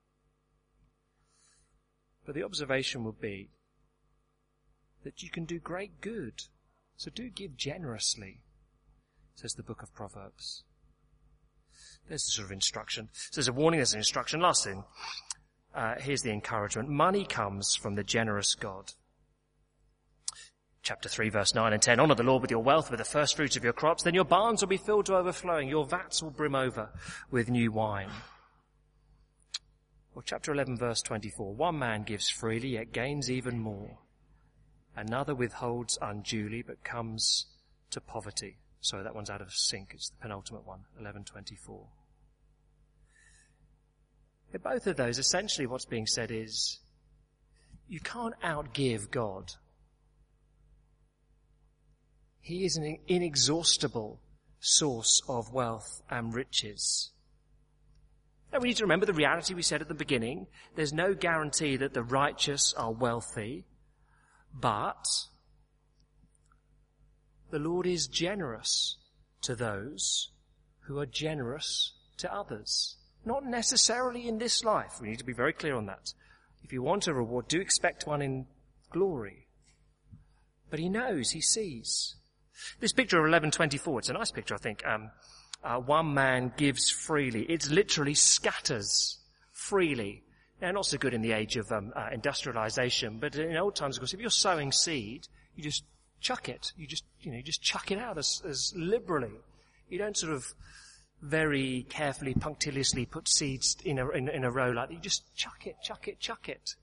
But 2.25 2.35
the 2.35 2.45
observation 2.45 3.05
would 3.05 3.21
be 3.21 3.51
that 5.05 5.23
you 5.23 5.31
can 5.31 5.45
do 5.45 5.59
great 5.59 6.01
good. 6.01 6.43
So 6.97 7.11
do 7.11 7.29
give 7.29 7.57
generously 7.57 8.41
says 9.35 9.55
the 9.55 9.63
book 9.63 9.83
of 9.83 9.93
Proverbs. 9.95 10.65
There's 12.09 12.27
a 12.27 12.31
sort 12.31 12.47
of 12.47 12.53
instruction. 12.53 13.09
So 13.13 13.31
there's 13.37 13.49
a 13.49 13.53
warning, 13.53 13.79
there's 13.79 13.95
an 13.95 14.01
instruction. 14.01 14.41
Last 14.41 14.65
thing, 14.65 14.85
uh, 15.75 15.95
here's 15.99 16.23
the 16.23 16.33
encouragement. 16.33 16.89
Money 16.89 17.25
comes 17.25 17.75
from 17.75 17.95
the 17.95 18.05
generous 18.05 18.55
God. 18.55 18.93
Chapter 20.83 21.09
3 21.09 21.29
verse 21.29 21.55
9 21.55 21.73
and 21.73 21.81
10. 21.81 22.01
Honor 22.01 22.15
the 22.15 22.25
Lord 22.25 22.43
with 22.43 22.51
your 22.51 22.63
wealth, 22.63 22.91
with 22.91 22.99
the 22.99 23.05
first 23.05 23.37
fruits 23.37 23.57
of 23.57 23.65
your 23.65 23.73
crops. 23.73 24.03
Then 24.03 24.15
your 24.15 24.25
barns 24.25 24.61
will 24.61 24.69
be 24.69 24.77
filled 24.77 25.07
to 25.07 25.17
overflowing. 25.17 25.69
Your 25.69 25.87
vats 25.87 26.23
will 26.23 26.31
brim 26.31 26.57
over 26.57 26.91
with 27.31 27.49
new 27.49 27.71
wine. 27.71 28.11
Or 30.15 30.23
chapter 30.23 30.53
11 30.53 30.77
verse 30.77 31.01
24. 31.03 31.55
One 31.55 31.79
man 31.79 32.03
gives 32.03 32.29
freely, 32.29 32.71
yet 32.71 32.93
gains 32.93 33.31
even 33.31 33.61
more. 33.61 33.99
Another 34.95 35.35
withholds 35.35 35.99
unduly, 36.03 36.63
but 36.63 36.85
comes 36.85 37.47
to 37.91 38.01
poverty 38.01 38.59
Sorry, 38.83 39.05
that 39.05 39.15
one's 39.15 39.31
out 39.31 39.41
of 39.41 39.53
sync. 39.53 39.93
It's 39.95 40.11
the 40.11 40.17
penultimate 40.21 40.67
one, 40.67 40.81
1124. 40.99 41.87
In 44.53 44.61
both 44.61 44.87
of 44.89 44.97
those, 44.97 45.19
essentially 45.19 45.67
what's 45.67 45.85
being 45.87 46.07
said 46.07 46.31
is, 46.33 46.81
you 47.89 48.01
can't 48.01 48.35
outgive 48.43 49.11
God. 49.11 49.53
He 52.41 52.65
is 52.65 52.77
an 52.77 52.99
inexhaustible 53.07 54.21
source 54.59 55.23
of 55.29 55.53
wealth 55.53 56.03
and 56.11 56.35
riches. 56.35 57.13
Now 58.53 58.59
we 58.59 58.69
need 58.69 58.79
to 58.79 58.85
remember 58.85 59.07
the 59.07 59.13
reality 59.13 59.55
we 59.55 59.63
said 59.63 59.81
at 59.81 59.89
the 59.89 59.95
beginning. 59.95 60.49
There's 60.75 60.93
no 60.93 61.15
guarantee 61.15 61.77
that 61.77 61.95
the 61.95 62.03
righteous 62.03 62.75
are 62.77 62.93
wealthy, 62.93 63.65
but 64.53 65.07
the 67.53 67.59
Lord 67.59 67.87
is 67.87 68.07
generous 68.07 68.97
to 69.43 69.55
those 69.55 70.31
who 70.87 70.99
are 70.99 71.07
generous 71.07 71.93
to 72.17 72.35
others. 72.35 72.97
Not 73.27 73.45
necessarily 73.45 74.27
in 74.27 74.39
this 74.39 74.65
life. 74.65 75.01
We 75.01 75.11
need 75.11 75.19
to 75.19 75.25
be 75.25 75.35
very 75.35 75.53
clear 75.53 75.77
on 75.77 75.87
that. 75.87 76.15
If 76.65 76.73
you 76.73 76.83
want 76.83 77.07
a 77.07 77.15
reward, 77.15 77.49
do 77.49 77.61
expect 77.61 78.07
one 78.07 78.23
in 78.23 78.47
glory. 78.91 79.49
But 80.71 80.81
he 80.81 80.89
knows, 80.89 81.31
he 81.31 81.43
sees. 81.43 82.17
This 82.81 82.95
picture 82.95 83.19
of 83.19 83.25
1124, 83.25 83.99
it's 83.99 84.09
a 84.09 84.15
nice 84.15 84.31
picture, 84.31 84.55
I 84.55 84.59
think. 84.59 84.85
Um, 84.87 85.11
uh, 85.63 85.77
one 85.77 86.15
man 86.15 86.55
gives 86.57 86.89
freely. 86.89 87.43
It 87.43 87.69
literally 87.69 88.15
scatters 88.15 89.19
freely. 89.53 90.23
Now, 90.63 90.71
not 90.71 90.87
so 90.87 90.97
good 90.97 91.13
in 91.13 91.21
the 91.21 91.33
age 91.33 91.57
of 91.59 91.71
um, 91.71 91.93
uh, 91.95 92.09
industrialization, 92.13 93.19
but 93.19 93.37
in 93.37 93.57
old 93.59 93.77
times, 93.77 93.97
of 93.97 94.01
course, 94.01 94.15
if 94.15 94.21
you're 94.21 94.31
sowing 94.31 94.73
seed, 94.73 95.29
you 95.55 95.63
just 95.63 95.85
chuck 96.23 96.49
it. 96.49 96.73
You 96.77 96.87
just, 96.87 97.05
you 97.21 97.31
know, 97.31 97.37
you 97.37 97.43
just 97.43 97.63
chuck 97.63 97.91
it 97.91 97.99
out 97.99 98.17
as, 98.17 98.43
as 98.49 98.73
liberally. 98.77 99.33
You 99.89 99.99
don't 99.99 100.17
sort 100.17 100.33
of 100.33 100.55
very 101.21 101.87
carefully, 101.89 102.35
punctiliously 102.35 103.07
put 103.07 103.29
seeds 103.29 103.77
in 103.85 103.99
a, 103.99 104.09
in, 104.11 104.29
in 104.29 104.45
a 104.45 104.51
row 104.51 104.71
like 104.71 104.89
that. 104.89 104.95
You 104.95 105.01
just 105.01 105.35
chuck 105.37 105.67
it, 105.67 105.77
chuck 105.83 106.09
it, 106.09 106.19
chuck 106.19 106.49
it. 106.49 106.75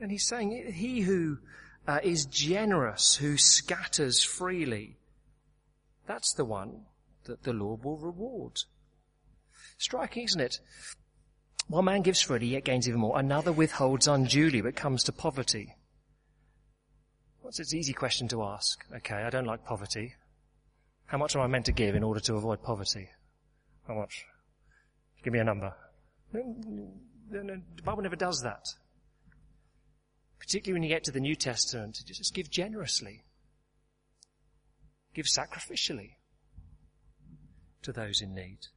And 0.00 0.10
he's 0.10 0.26
saying, 0.26 0.72
he 0.72 1.00
who 1.00 1.38
uh, 1.86 2.00
is 2.02 2.26
generous, 2.26 3.14
who 3.14 3.36
scatters 3.36 4.22
freely, 4.22 4.96
that's 6.06 6.34
the 6.34 6.44
one 6.44 6.82
that 7.24 7.44
the 7.44 7.52
Lord 7.52 7.84
will 7.84 7.96
reward. 7.96 8.60
Striking, 9.78 10.24
isn't 10.24 10.40
it? 10.40 10.60
One 11.68 11.86
man 11.86 12.02
gives 12.02 12.20
freely, 12.20 12.48
yet 12.48 12.64
gains 12.64 12.88
even 12.88 13.00
more. 13.00 13.18
Another 13.18 13.52
withholds 13.52 14.06
unduly, 14.06 14.60
but 14.60 14.76
comes 14.76 15.04
to 15.04 15.12
poverty. 15.12 15.76
What's 17.44 17.58
an 17.58 17.78
easy 17.78 17.92
question 17.92 18.26
to 18.28 18.42
ask? 18.42 18.86
Okay, 18.96 19.16
I 19.16 19.28
don't 19.28 19.44
like 19.44 19.66
poverty. 19.66 20.14
How 21.04 21.18
much 21.18 21.36
am 21.36 21.42
I 21.42 21.46
meant 21.46 21.66
to 21.66 21.72
give 21.72 21.94
in 21.94 22.02
order 22.02 22.18
to 22.20 22.36
avoid 22.36 22.62
poverty? 22.62 23.10
How 23.86 23.92
much? 23.92 24.24
Give 25.22 25.34
me 25.34 25.40
a 25.40 25.44
number. 25.44 25.74
No, 26.32 26.90
The 27.30 27.82
Bible 27.84 28.02
never 28.02 28.16
does 28.16 28.40
that. 28.40 28.64
Particularly 30.40 30.72
when 30.72 30.82
you 30.84 30.88
get 30.88 31.04
to 31.04 31.10
the 31.10 31.20
New 31.20 31.34
Testament, 31.34 31.98
just 32.06 32.32
give 32.32 32.50
generously. 32.50 33.24
Give 35.12 35.26
sacrificially 35.26 36.12
to 37.82 37.92
those 37.92 38.22
in 38.22 38.34
need. 38.34 38.68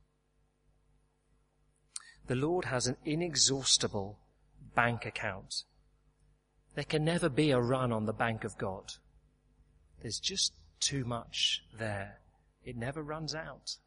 The 2.28 2.36
Lord 2.36 2.66
has 2.66 2.86
an 2.86 2.98
inexhaustible 3.06 4.20
bank 4.76 5.06
account. 5.06 5.64
There 6.78 6.84
can 6.84 7.06
never 7.06 7.28
be 7.28 7.50
a 7.50 7.60
run 7.60 7.92
on 7.92 8.06
the 8.06 8.14
bank 8.14 8.44
of 8.44 8.56
God. 8.56 8.94
There's 10.00 10.20
just 10.20 10.54
too 10.80 11.06
much 11.06 11.64
there. 11.80 12.20
It 12.64 12.78
never 12.78 13.02
runs 13.02 13.34
out. 13.34 13.78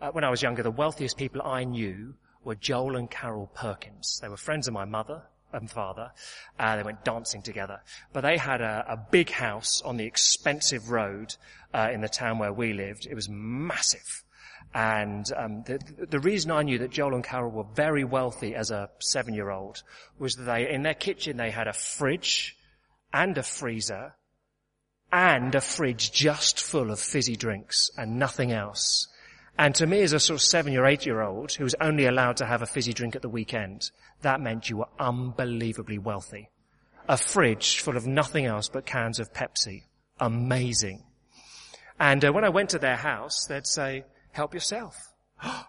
Uh, 0.00 0.12
when 0.12 0.22
I 0.22 0.30
was 0.30 0.42
younger, 0.42 0.62
the 0.62 0.70
wealthiest 0.70 1.16
people 1.16 1.42
I 1.42 1.64
knew 1.64 2.14
were 2.44 2.54
Joel 2.54 2.94
and 2.94 3.10
Carol 3.10 3.50
Perkins. 3.56 4.20
They 4.22 4.28
were 4.28 4.36
friends 4.36 4.68
of 4.68 4.72
my 4.72 4.84
mother 4.84 5.24
and 5.52 5.68
father. 5.68 6.12
Uh, 6.60 6.76
they 6.76 6.84
went 6.84 7.04
dancing 7.04 7.42
together. 7.42 7.80
But 8.12 8.20
they 8.20 8.36
had 8.36 8.60
a, 8.60 8.84
a 8.86 8.96
big 8.96 9.30
house 9.30 9.82
on 9.82 9.96
the 9.96 10.06
expensive 10.06 10.92
road 10.92 11.34
uh, 11.74 11.90
in 11.92 12.02
the 12.02 12.08
town 12.08 12.38
where 12.38 12.52
we 12.52 12.72
lived. 12.72 13.08
It 13.10 13.16
was 13.16 13.28
massive. 13.28 14.22
And 14.74 15.24
um, 15.34 15.62
the, 15.64 15.78
the 16.10 16.20
reason 16.20 16.50
I 16.50 16.62
knew 16.62 16.78
that 16.78 16.90
Joel 16.90 17.14
and 17.14 17.24
Carol 17.24 17.50
were 17.50 17.64
very 17.74 18.04
wealthy 18.04 18.54
as 18.54 18.70
a 18.70 18.90
seven-year-old 18.98 19.82
was 20.18 20.34
that 20.34 20.44
they, 20.44 20.70
in 20.70 20.82
their 20.82 20.94
kitchen, 20.94 21.36
they 21.36 21.50
had 21.50 21.66
a 21.66 21.72
fridge 21.72 22.56
and 23.12 23.38
a 23.38 23.42
freezer 23.42 24.14
and 25.12 25.54
a 25.54 25.60
fridge 25.60 26.12
just 26.12 26.60
full 26.60 26.90
of 26.90 27.00
fizzy 27.00 27.36
drinks 27.36 27.90
and 27.96 28.18
nothing 28.18 28.52
else. 28.52 29.08
And 29.58 29.74
to 29.76 29.86
me 29.86 30.02
as 30.02 30.12
a 30.12 30.20
sort 30.20 30.38
of 30.38 30.42
seven 30.42 30.76
or 30.76 30.84
eight 30.84 31.06
year 31.06 31.22
old 31.22 31.52
who 31.52 31.64
was 31.64 31.74
only 31.80 32.04
allowed 32.04 32.36
to 32.38 32.46
have 32.46 32.60
a 32.60 32.66
fizzy 32.66 32.92
drink 32.92 33.16
at 33.16 33.22
the 33.22 33.28
weekend, 33.28 33.90
that 34.22 34.40
meant 34.40 34.68
you 34.68 34.78
were 34.78 34.88
unbelievably 34.98 35.98
wealthy. 35.98 36.50
A 37.08 37.16
fridge 37.16 37.80
full 37.80 37.96
of 37.96 38.06
nothing 38.06 38.44
else 38.44 38.68
but 38.68 38.84
cans 38.84 39.20
of 39.20 39.32
Pepsi. 39.32 39.84
Amazing. 40.20 41.04
And 41.98 42.22
uh, 42.24 42.32
when 42.32 42.44
I 42.44 42.50
went 42.50 42.70
to 42.70 42.78
their 42.78 42.96
house, 42.96 43.46
they'd 43.46 43.66
say, 43.66 44.04
help 44.36 44.54
yourself. 44.54 44.94
wow. 45.44 45.64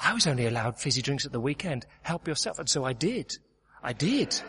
I 0.00 0.12
was 0.12 0.26
only 0.26 0.46
allowed 0.46 0.80
fizzy 0.80 1.02
drinks 1.02 1.26
at 1.26 1.32
the 1.32 1.40
weekend. 1.40 1.86
Help 2.02 2.26
yourself. 2.26 2.58
And 2.58 2.68
so 2.68 2.84
I 2.84 2.92
did. 2.92 3.36
I 3.82 3.92
did. 3.92 4.40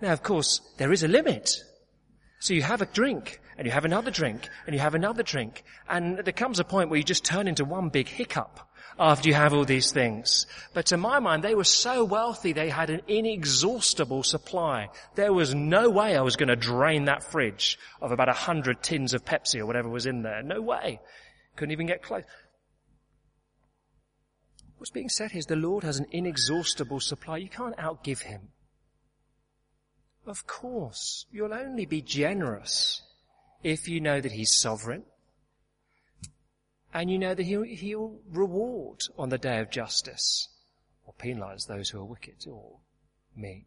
Now, 0.00 0.12
of 0.12 0.22
course, 0.22 0.60
there 0.76 0.92
is 0.92 1.02
a 1.02 1.08
limit. 1.08 1.56
So 2.40 2.54
you 2.54 2.62
have 2.62 2.82
a 2.82 2.86
drink 2.86 3.40
and 3.60 3.66
you 3.66 3.72
have 3.72 3.84
another 3.84 4.10
drink, 4.10 4.48
and 4.64 4.74
you 4.74 4.80
have 4.80 4.94
another 4.94 5.22
drink, 5.22 5.64
and 5.86 6.16
there 6.20 6.32
comes 6.32 6.58
a 6.58 6.64
point 6.64 6.88
where 6.88 6.96
you 6.96 7.04
just 7.04 7.26
turn 7.26 7.46
into 7.46 7.62
one 7.62 7.90
big 7.90 8.08
hiccup 8.08 8.58
after 9.00 9.30
you 9.30 9.34
have 9.34 9.54
all 9.54 9.64
these 9.64 9.92
things. 9.92 10.46
But 10.74 10.86
to 10.86 10.98
my 10.98 11.20
mind, 11.20 11.42
they 11.42 11.54
were 11.54 11.64
so 11.64 12.04
wealthy, 12.04 12.52
they 12.52 12.68
had 12.68 12.90
an 12.90 13.00
inexhaustible 13.08 14.22
supply. 14.22 14.90
There 15.14 15.32
was 15.32 15.54
no 15.54 15.88
way 15.88 16.14
I 16.14 16.20
was 16.20 16.36
going 16.36 16.50
to 16.50 16.56
drain 16.56 17.06
that 17.06 17.24
fridge 17.24 17.78
of 18.02 18.12
about 18.12 18.28
a 18.28 18.34
hundred 18.34 18.82
tins 18.82 19.14
of 19.14 19.24
Pepsi 19.24 19.58
or 19.58 19.66
whatever 19.66 19.88
was 19.88 20.04
in 20.04 20.22
there. 20.22 20.42
No 20.42 20.60
way. 20.60 21.00
Couldn't 21.56 21.72
even 21.72 21.86
get 21.86 22.02
close. 22.02 22.24
What's 24.76 24.90
being 24.90 25.08
said 25.08 25.30
here 25.30 25.38
is 25.38 25.46
the 25.46 25.56
Lord 25.56 25.82
has 25.82 25.98
an 25.98 26.06
inexhaustible 26.10 27.00
supply. 27.00 27.38
You 27.38 27.48
can't 27.48 27.76
outgive 27.78 28.22
Him. 28.22 28.48
Of 30.26 30.46
course, 30.46 31.24
you'll 31.32 31.54
only 31.54 31.86
be 31.86 32.02
generous 32.02 33.00
if 33.62 33.88
you 33.88 34.00
know 34.00 34.20
that 34.20 34.32
He's 34.32 34.52
sovereign 34.52 35.04
and 36.92 37.10
you 37.10 37.18
know 37.18 37.34
that 37.34 37.44
he'll, 37.44 37.62
he'll 37.62 38.18
reward 38.30 39.00
on 39.16 39.28
the 39.28 39.38
day 39.38 39.60
of 39.60 39.70
justice 39.70 40.48
or 41.06 41.14
penalize 41.14 41.66
those 41.66 41.90
who 41.90 42.00
are 42.00 42.04
wicked 42.04 42.46
or 42.48 42.78
mean. 43.36 43.64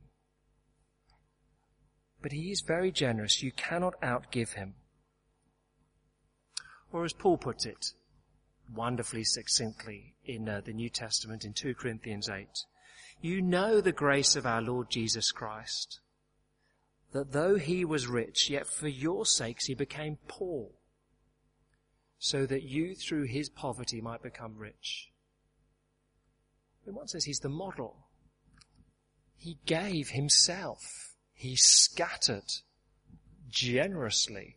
But 2.22 2.32
he 2.32 2.52
is 2.52 2.64
very 2.66 2.92
generous. 2.92 3.44
You 3.44 3.52
cannot 3.52 4.00
outgive 4.02 4.54
him. 4.54 4.76
Or 6.92 7.04
as 7.04 7.14
Paul 7.14 7.38
puts 7.38 7.66
it, 7.66 7.94
wonderfully 8.74 9.24
succinctly 9.24 10.16
in 10.26 10.48
uh, 10.48 10.62
the 10.64 10.74
New 10.74 10.90
Testament 10.90 11.44
in 11.44 11.54
2 11.54 11.74
Corinthians 11.76 12.30
8, 12.30 12.48
you 13.22 13.42
know 13.42 13.82
the 13.82 13.92
grace 13.92 14.36
of 14.36 14.46
our 14.46 14.62
Lord 14.62 14.90
Jesus 14.90 15.32
Christ, 15.32 16.00
that 17.14 17.32
though 17.32 17.56
he 17.56 17.84
was 17.86 18.08
rich, 18.08 18.50
yet 18.50 18.68
for 18.68 18.88
your 18.88 19.26
sakes 19.26 19.66
he 19.66 19.76
became 19.76 20.18
poor, 20.28 20.70
so 22.24 22.46
that 22.46 22.64
you 22.64 22.96
through 22.96 23.26
his 23.26 23.50
poverty 23.50 24.00
might 24.00 24.24
become 24.24 24.56
rich. 24.56 25.10
And 26.86 26.96
one 26.96 27.10
says 27.10 27.26
he's 27.26 27.42
the 27.42 27.50
model. 27.50 27.98
He 29.36 29.58
gave 29.66 30.12
himself. 30.12 30.80
He 31.34 31.58
scattered 31.58 32.50
generously 33.50 34.56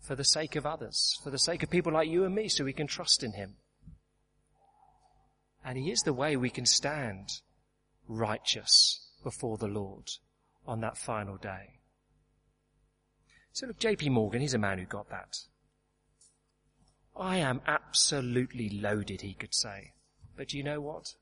for 0.00 0.14
the 0.14 0.24
sake 0.24 0.56
of 0.56 0.64
others, 0.64 1.20
for 1.22 1.28
the 1.28 1.38
sake 1.38 1.62
of 1.62 1.68
people 1.68 1.92
like 1.92 2.08
you 2.08 2.24
and 2.24 2.34
me, 2.34 2.48
so 2.48 2.64
we 2.64 2.72
can 2.72 2.86
trust 2.86 3.22
in 3.22 3.34
him. 3.34 3.56
And 5.62 5.76
he 5.76 5.90
is 5.90 6.00
the 6.00 6.14
way 6.14 6.38
we 6.38 6.48
can 6.48 6.64
stand 6.64 7.28
righteous 8.08 9.10
before 9.22 9.58
the 9.58 9.68
Lord 9.68 10.08
on 10.66 10.80
that 10.80 10.96
final 10.96 11.36
day. 11.36 11.80
So 13.52 13.66
look, 13.66 13.78
J.P. 13.78 14.08
Morgan, 14.08 14.40
he's 14.40 14.54
a 14.54 14.58
man 14.58 14.78
who 14.78 14.86
got 14.86 15.10
that. 15.10 15.36
I 17.18 17.38
am 17.38 17.62
absolutely 17.66 18.68
loaded, 18.68 19.22
he 19.22 19.34
could 19.34 19.54
say. 19.54 19.92
But 20.36 20.52
you 20.52 20.62
know 20.62 20.80
what? 20.80 21.14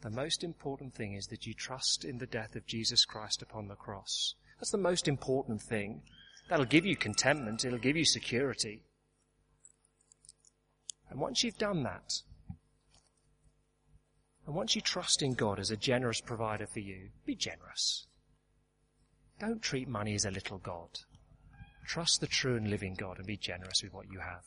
The 0.00 0.10
most 0.10 0.42
important 0.42 0.94
thing 0.94 1.14
is 1.14 1.26
that 1.28 1.46
you 1.46 1.54
trust 1.54 2.04
in 2.04 2.18
the 2.18 2.26
death 2.26 2.56
of 2.56 2.66
Jesus 2.66 3.04
Christ 3.04 3.42
upon 3.42 3.68
the 3.68 3.74
cross. 3.74 4.34
That's 4.58 4.70
the 4.70 4.78
most 4.78 5.06
important 5.06 5.62
thing. 5.62 6.02
That'll 6.48 6.64
give 6.64 6.86
you 6.86 6.96
contentment. 6.96 7.64
It'll 7.64 7.78
give 7.78 7.96
you 7.96 8.04
security. 8.04 8.82
And 11.10 11.20
once 11.20 11.42
you've 11.42 11.58
done 11.58 11.82
that, 11.84 12.22
and 14.46 14.54
once 14.54 14.74
you 14.74 14.80
trust 14.80 15.22
in 15.22 15.34
God 15.34 15.58
as 15.58 15.70
a 15.70 15.76
generous 15.76 16.20
provider 16.20 16.66
for 16.66 16.80
you, 16.80 17.10
be 17.26 17.34
generous. 17.34 18.06
Don't 19.38 19.62
treat 19.62 19.88
money 19.88 20.14
as 20.14 20.24
a 20.24 20.30
little 20.30 20.58
God. 20.58 21.00
Trust 21.86 22.20
the 22.20 22.26
true 22.26 22.56
and 22.56 22.68
living 22.68 22.94
God 22.94 23.18
and 23.18 23.26
be 23.26 23.36
generous 23.36 23.82
with 23.82 23.92
what 23.92 24.10
you 24.10 24.20
have. 24.20 24.44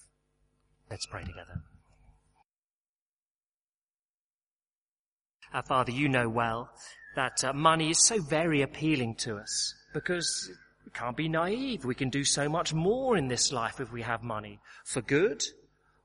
Let's 0.91 1.05
pray 1.05 1.23
together. 1.23 1.61
Our 5.53 5.63
Father, 5.63 5.93
you 5.93 6.09
know 6.09 6.27
well 6.27 6.69
that 7.15 7.45
uh, 7.45 7.53
money 7.53 7.91
is 7.91 8.05
so 8.05 8.21
very 8.21 8.61
appealing 8.61 9.15
to 9.15 9.37
us 9.37 9.73
because 9.93 10.51
we 10.85 10.91
can't 10.91 11.15
be 11.15 11.29
naive. 11.29 11.85
We 11.85 11.95
can 11.95 12.09
do 12.09 12.25
so 12.25 12.49
much 12.49 12.73
more 12.73 13.15
in 13.15 13.29
this 13.29 13.53
life 13.53 13.79
if 13.79 13.93
we 13.93 14.01
have 14.01 14.21
money 14.21 14.59
for 14.83 15.01
good 15.01 15.41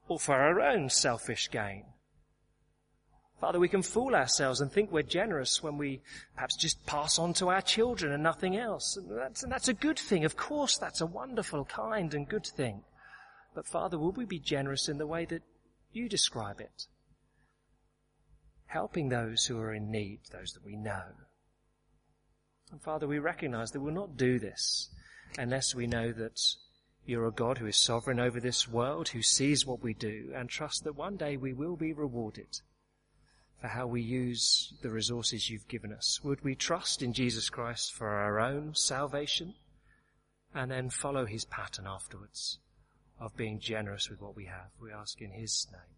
or 0.07 0.21
for 0.21 0.37
our 0.37 0.61
own 0.61 0.89
selfish 0.89 1.51
gain. 1.51 1.85
Father, 3.41 3.59
we 3.59 3.69
can 3.69 3.83
fool 3.83 4.15
ourselves 4.15 4.61
and 4.61 4.71
think 4.71 4.93
we're 4.93 5.03
generous 5.03 5.65
when 5.65 5.79
we 5.79 6.01
perhaps 6.37 6.57
just 6.57 6.87
pass 6.87 7.19
on 7.19 7.33
to 7.35 7.49
our 7.49 7.61
children 7.61 8.13
and 8.13 8.23
nothing 8.23 8.57
else. 8.57 8.97
And 8.97 9.19
that's, 9.19 9.43
and 9.43 9.51
that's 9.51 9.69
a 9.69 9.75
good 9.75 9.99
thing. 9.99 10.25
Of 10.25 10.37
course, 10.37 10.79
that's 10.79 11.01
a 11.01 11.07
wonderful, 11.07 11.65
kind 11.65 12.15
and 12.15 12.29
good 12.29 12.47
thing. 12.47 12.83
But 13.57 13.67
Father, 13.67 13.99
will 13.99 14.13
we 14.13 14.25
be 14.25 14.39
generous 14.39 14.89
in 14.89 14.99
the 14.99 15.07
way 15.09 15.25
that 15.25 15.43
you 15.91 16.09
describe 16.09 16.61
it? 16.61 16.87
helping 18.67 19.09
those 19.09 19.47
who 19.47 19.59
are 19.59 19.73
in 19.73 19.91
need, 19.91 20.21
those 20.33 20.53
that 20.53 20.65
we 20.65 20.77
know. 20.77 21.03
And 22.71 22.83
Father, 22.83 23.07
we 23.07 23.19
recognize 23.19 23.71
that 23.71 23.81
we'll 23.81 23.95
not 23.95 24.17
do 24.17 24.39
this 24.39 24.91
unless 25.39 25.75
we 25.75 25.87
know 25.87 26.13
that 26.13 26.41
you're 27.05 27.27
a 27.27 27.33
God 27.33 27.59
who 27.59 27.67
is 27.67 27.77
sovereign 27.77 28.19
over 28.19 28.41
this 28.41 28.69
world, 28.69 29.09
who 29.09 29.23
sees 29.23 29.65
what 29.65 29.83
we 29.83 29.95
do, 29.95 30.33
and 30.35 30.49
trust 30.49 30.85
that 30.85 30.97
one 30.97 31.17
day 31.17 31.37
we 31.37 31.53
will 31.53 31.77
be 31.77 31.93
rewarded 31.93 32.61
for 33.61 33.69
how 33.69 33.87
we 33.87 34.03
use 34.03 34.75
the 34.83 34.91
resources 34.91 35.49
you've 35.49 35.69
given 35.69 35.93
us. 35.93 36.21
Would 36.25 36.43
we 36.43 36.55
trust 36.55 37.03
in 37.03 37.13
Jesus 37.13 37.49
Christ 37.49 37.95
for 37.95 38.09
our 38.09 38.41
own 38.41 38.75
salvation 38.75 39.55
and 40.53 40.71
then 40.71 40.91
follow 40.91 41.25
his 41.25 41.45
pattern 41.45 41.87
afterwards 41.87 42.59
of 43.19 43.37
being 43.37 43.59
generous 43.59 44.11
with 44.11 44.21
what 44.21 44.37
we 44.37 44.45
have? 44.45 44.71
We 44.81 44.93
ask 44.93 45.21
in 45.21 45.31
his 45.31 45.67
name. 45.73 45.97